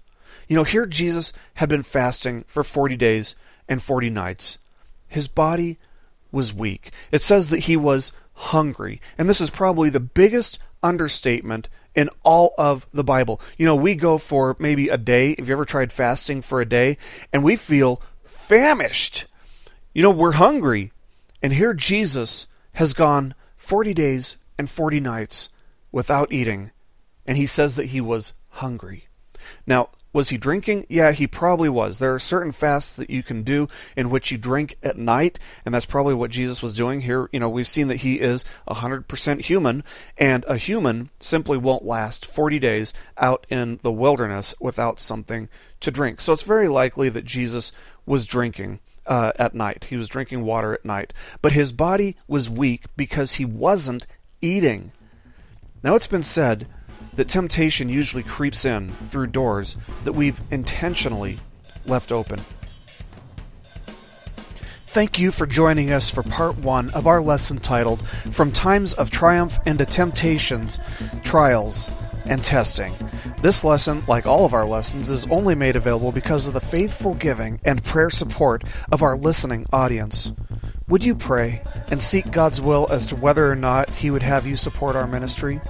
You 0.48 0.56
know, 0.56 0.64
here 0.64 0.86
Jesus 0.86 1.32
had 1.54 1.68
been 1.68 1.82
fasting 1.82 2.44
for 2.46 2.64
40 2.64 2.96
days 2.96 3.34
and 3.68 3.82
40 3.82 4.08
nights. 4.08 4.58
His 5.08 5.28
body 5.28 5.76
was 6.32 6.54
weak. 6.54 6.90
It 7.12 7.22
says 7.22 7.50
that 7.50 7.60
he 7.60 7.76
was 7.76 8.12
hungry. 8.38 9.00
And 9.18 9.28
this 9.28 9.40
is 9.40 9.50
probably 9.50 9.90
the 9.90 10.00
biggest 10.00 10.58
understatement 10.82 11.68
in 11.94 12.08
all 12.22 12.54
of 12.56 12.86
the 12.92 13.02
Bible. 13.02 13.40
You 13.56 13.66
know, 13.66 13.74
we 13.74 13.96
go 13.96 14.16
for 14.16 14.54
maybe 14.60 14.88
a 14.88 14.96
day. 14.96 15.34
Have 15.36 15.48
you 15.48 15.54
ever 15.54 15.64
tried 15.64 15.92
fasting 15.92 16.42
for 16.42 16.60
a 16.60 16.68
day? 16.68 16.98
And 17.32 17.42
we 17.42 17.56
feel 17.56 18.00
famished. 18.24 19.26
You 19.92 20.02
know, 20.02 20.10
we're 20.10 20.32
hungry. 20.32 20.92
And 21.42 21.52
here 21.52 21.74
Jesus 21.74 22.46
has 22.74 22.92
gone 22.92 23.34
40 23.56 23.92
days 23.92 24.36
and 24.56 24.70
40 24.70 25.00
nights 25.00 25.48
without 25.90 26.32
eating. 26.32 26.70
And 27.26 27.36
he 27.36 27.46
says 27.46 27.74
that 27.74 27.86
he 27.86 28.00
was 28.00 28.34
hungry. 28.50 29.08
Now, 29.66 29.88
was 30.12 30.30
he 30.30 30.38
drinking? 30.38 30.86
Yeah, 30.88 31.12
he 31.12 31.26
probably 31.26 31.68
was. 31.68 31.98
There 31.98 32.14
are 32.14 32.18
certain 32.18 32.52
fasts 32.52 32.94
that 32.94 33.10
you 33.10 33.22
can 33.22 33.42
do 33.42 33.68
in 33.96 34.10
which 34.10 34.30
you 34.30 34.38
drink 34.38 34.76
at 34.82 34.96
night, 34.96 35.38
and 35.64 35.74
that's 35.74 35.86
probably 35.86 36.14
what 36.14 36.30
Jesus 36.30 36.62
was 36.62 36.74
doing 36.74 37.02
here. 37.02 37.28
You 37.32 37.40
know, 37.40 37.48
we've 37.48 37.68
seen 37.68 37.88
that 37.88 37.96
he 37.96 38.20
is 38.20 38.44
100% 38.68 39.40
human, 39.42 39.84
and 40.16 40.44
a 40.48 40.56
human 40.56 41.10
simply 41.20 41.58
won't 41.58 41.84
last 41.84 42.24
40 42.24 42.58
days 42.58 42.94
out 43.18 43.46
in 43.50 43.80
the 43.82 43.92
wilderness 43.92 44.54
without 44.60 44.98
something 44.98 45.48
to 45.80 45.90
drink. 45.90 46.20
So 46.20 46.32
it's 46.32 46.42
very 46.42 46.68
likely 46.68 47.10
that 47.10 47.24
Jesus 47.24 47.72
was 48.06 48.26
drinking. 48.26 48.80
Uh, 49.06 49.32
at 49.38 49.54
night. 49.54 49.84
He 49.84 49.96
was 49.96 50.06
drinking 50.06 50.44
water 50.44 50.74
at 50.74 50.84
night. 50.84 51.14
But 51.40 51.52
his 51.52 51.72
body 51.72 52.14
was 52.26 52.50
weak 52.50 52.84
because 52.94 53.36
he 53.36 53.44
wasn't 53.46 54.06
eating. 54.42 54.92
Now, 55.82 55.94
it's 55.94 56.06
been 56.06 56.22
said 56.22 56.66
that 57.18 57.26
temptation 57.26 57.88
usually 57.88 58.22
creeps 58.22 58.64
in 58.64 58.90
through 58.90 59.26
doors 59.26 59.74
that 60.04 60.12
we've 60.12 60.40
intentionally 60.52 61.36
left 61.84 62.12
open. 62.12 62.40
Thank 64.86 65.18
you 65.18 65.32
for 65.32 65.44
joining 65.44 65.90
us 65.90 66.10
for 66.10 66.22
part 66.22 66.58
one 66.58 66.90
of 66.90 67.08
our 67.08 67.20
lesson 67.20 67.58
titled 67.58 68.06
From 68.30 68.52
Times 68.52 68.94
of 68.94 69.10
Triumph 69.10 69.58
into 69.66 69.84
Temptations, 69.84 70.78
Trials, 71.24 71.90
and 72.24 72.44
Testing. 72.44 72.94
This 73.42 73.64
lesson, 73.64 74.04
like 74.06 74.26
all 74.26 74.44
of 74.44 74.54
our 74.54 74.64
lessons, 74.64 75.10
is 75.10 75.26
only 75.26 75.56
made 75.56 75.74
available 75.74 76.12
because 76.12 76.46
of 76.46 76.54
the 76.54 76.60
faithful 76.60 77.16
giving 77.16 77.58
and 77.64 77.82
prayer 77.82 78.10
support 78.10 78.62
of 78.92 79.02
our 79.02 79.16
listening 79.16 79.66
audience. 79.72 80.30
Would 80.88 81.04
you 81.04 81.14
pray 81.14 81.60
and 81.90 82.02
seek 82.02 82.30
God's 82.30 82.62
will 82.62 82.88
as 82.90 83.04
to 83.06 83.16
whether 83.16 83.50
or 83.50 83.54
not 83.54 83.90
He 83.90 84.10
would 84.10 84.22
have 84.22 84.46
you 84.46 84.56
support 84.56 84.96
our 84.96 85.06
ministry? 85.06 85.60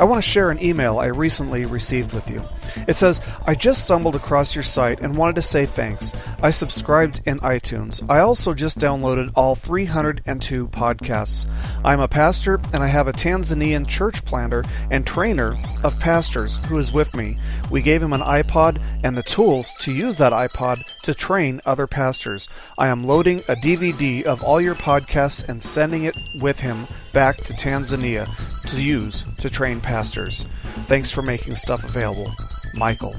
I 0.00 0.04
want 0.04 0.24
to 0.24 0.28
share 0.28 0.50
an 0.50 0.62
email 0.62 0.98
I 0.98 1.06
recently 1.06 1.66
received 1.66 2.14
with 2.14 2.30
you. 2.30 2.42
It 2.88 2.96
says, 2.96 3.20
I 3.46 3.54
just 3.54 3.84
stumbled 3.84 4.16
across 4.16 4.54
your 4.54 4.64
site 4.64 5.00
and 5.00 5.16
wanted 5.16 5.36
to 5.36 5.42
say 5.42 5.66
thanks. 5.66 6.14
I 6.42 6.50
subscribed 6.50 7.20
in 7.26 7.38
iTunes. 7.40 8.04
I 8.08 8.20
also 8.20 8.54
just 8.54 8.78
downloaded 8.78 9.32
all 9.36 9.54
302 9.54 10.68
podcasts. 10.68 11.46
I'm 11.84 12.00
a 12.00 12.08
pastor 12.08 12.58
and 12.72 12.82
I 12.82 12.88
have 12.88 13.06
a 13.06 13.12
Tanzanian 13.12 13.86
church 13.86 14.24
planter 14.24 14.64
and 14.90 15.06
trainer 15.06 15.56
of 15.84 16.00
pastors 16.00 16.56
who 16.66 16.78
is 16.78 16.92
with 16.92 17.14
me. 17.14 17.36
We 17.70 17.82
gave 17.82 18.02
him 18.02 18.14
an 18.14 18.22
iPod 18.22 18.80
and 19.04 19.16
the 19.16 19.22
tools 19.22 19.72
to 19.80 19.92
use 19.92 20.16
that 20.16 20.32
iPod 20.32 20.82
to 21.04 21.14
train 21.14 21.60
other 21.66 21.86
pastors. 21.86 22.48
I 22.78 22.88
am 22.88 23.04
loading 23.04 23.40
a 23.40 23.54
DVD 23.54 24.22
of 24.24 24.42
all 24.42 24.53
your 24.60 24.74
podcasts 24.74 25.48
and 25.48 25.62
sending 25.62 26.04
it 26.04 26.16
with 26.40 26.60
him 26.60 26.86
back 27.12 27.36
to 27.38 27.52
Tanzania 27.52 28.28
to 28.68 28.82
use 28.82 29.22
to 29.38 29.50
train 29.50 29.80
pastors. 29.80 30.44
Thanks 30.86 31.10
for 31.10 31.22
making 31.22 31.54
stuff 31.54 31.84
available, 31.84 32.32
Michael. 32.74 33.14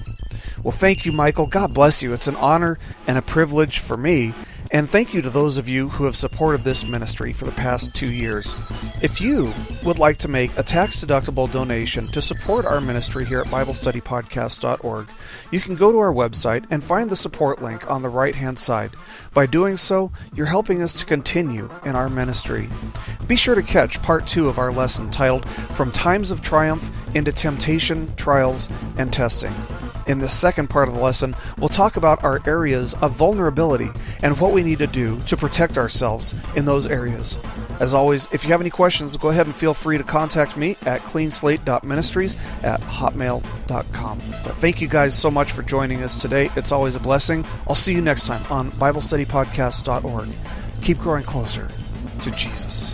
Well, 0.63 0.71
thank 0.71 1.05
you, 1.05 1.11
Michael. 1.11 1.47
God 1.47 1.73
bless 1.73 2.01
you. 2.01 2.13
It's 2.13 2.27
an 2.27 2.35
honor 2.37 2.79
and 3.07 3.17
a 3.17 3.21
privilege 3.21 3.79
for 3.79 3.97
me 3.97 4.33
and 4.75 4.89
thank 4.89 5.13
you 5.13 5.21
to 5.21 5.29
those 5.29 5.55
of 5.55 5.69
you 5.69 5.87
who 5.87 6.03
have 6.03 6.17
supported 6.17 6.65
this 6.65 6.83
ministry 6.83 7.31
for 7.31 7.45
the 7.45 7.51
past 7.53 7.95
two 7.95 8.11
years. 8.11 8.53
If 9.01 9.21
you 9.21 9.53
would 9.85 9.99
like 9.99 10.17
to 10.17 10.27
make 10.27 10.51
a 10.57 10.63
tax 10.63 11.01
deductible 11.01 11.49
donation 11.49 12.07
to 12.07 12.21
support 12.21 12.65
our 12.65 12.81
ministry 12.81 13.23
here 13.23 13.39
at 13.39 13.47
BibleStudyPodcast.org, 13.47 15.07
you 15.49 15.61
can 15.61 15.75
go 15.77 15.93
to 15.93 15.99
our 15.99 16.11
website 16.11 16.65
and 16.71 16.83
find 16.83 17.09
the 17.09 17.15
support 17.15 17.61
link 17.61 17.89
on 17.89 18.01
the 18.01 18.09
right 18.09 18.35
hand 18.35 18.59
side. 18.59 18.91
By 19.33 19.45
doing 19.45 19.77
so, 19.77 20.11
you're 20.33 20.45
helping 20.45 20.81
us 20.81 20.91
to 20.95 21.05
continue 21.05 21.69
in 21.85 21.95
our 21.95 22.09
ministry. 22.09 22.67
Be 23.27 23.37
sure 23.37 23.55
to 23.55 23.63
catch 23.63 24.01
part 24.01 24.27
two 24.27 24.49
of 24.49 24.59
our 24.59 24.73
lesson 24.73 25.09
titled 25.09 25.47
From 25.47 25.89
Times 25.93 26.31
of 26.31 26.41
Triumph 26.41 27.15
into 27.15 27.31
Temptation, 27.31 28.13
Trials, 28.17 28.67
and 28.97 29.13
Testing. 29.13 29.53
In 30.07 30.19
this 30.19 30.37
second 30.37 30.69
part 30.69 30.87
of 30.87 30.93
the 30.93 31.01
lesson, 31.01 31.35
we'll 31.57 31.69
talk 31.69 31.95
about 31.95 32.23
our 32.23 32.41
areas 32.45 32.93
of 32.95 33.13
vulnerability 33.13 33.89
and 34.21 34.39
what 34.39 34.53
we 34.53 34.61
need 34.63 34.77
to 34.77 34.87
do 34.87 35.19
to 35.21 35.35
protect 35.35 35.77
ourselves 35.77 36.35
in 36.55 36.65
those 36.65 36.85
areas. 36.85 37.37
As 37.79 37.93
always, 37.93 38.31
if 38.31 38.43
you 38.43 38.51
have 38.51 38.61
any 38.61 38.69
questions, 38.69 39.17
go 39.17 39.29
ahead 39.29 39.47
and 39.47 39.55
feel 39.55 39.73
free 39.73 39.97
to 39.97 40.03
contact 40.03 40.55
me 40.57 40.77
at 40.85 41.01
cleanslate.ministries 41.01 42.37
at 42.63 42.79
hotmail.com. 42.81 44.17
But 44.17 44.55
thank 44.57 44.79
you 44.81 44.87
guys 44.87 45.17
so 45.17 45.31
much 45.31 45.51
for 45.51 45.63
joining 45.63 46.03
us 46.03 46.21
today. 46.21 46.49
It's 46.55 46.71
always 46.71 46.95
a 46.95 46.99
blessing. 46.99 47.45
I'll 47.67 47.75
see 47.75 47.93
you 47.93 48.01
next 48.01 48.27
time 48.27 48.43
on 48.51 48.71
BibleStudyPodcast.org. 48.71 50.29
Keep 50.81 50.99
growing 50.99 51.23
closer 51.23 51.67
to 52.21 52.31
Jesus. 52.31 52.93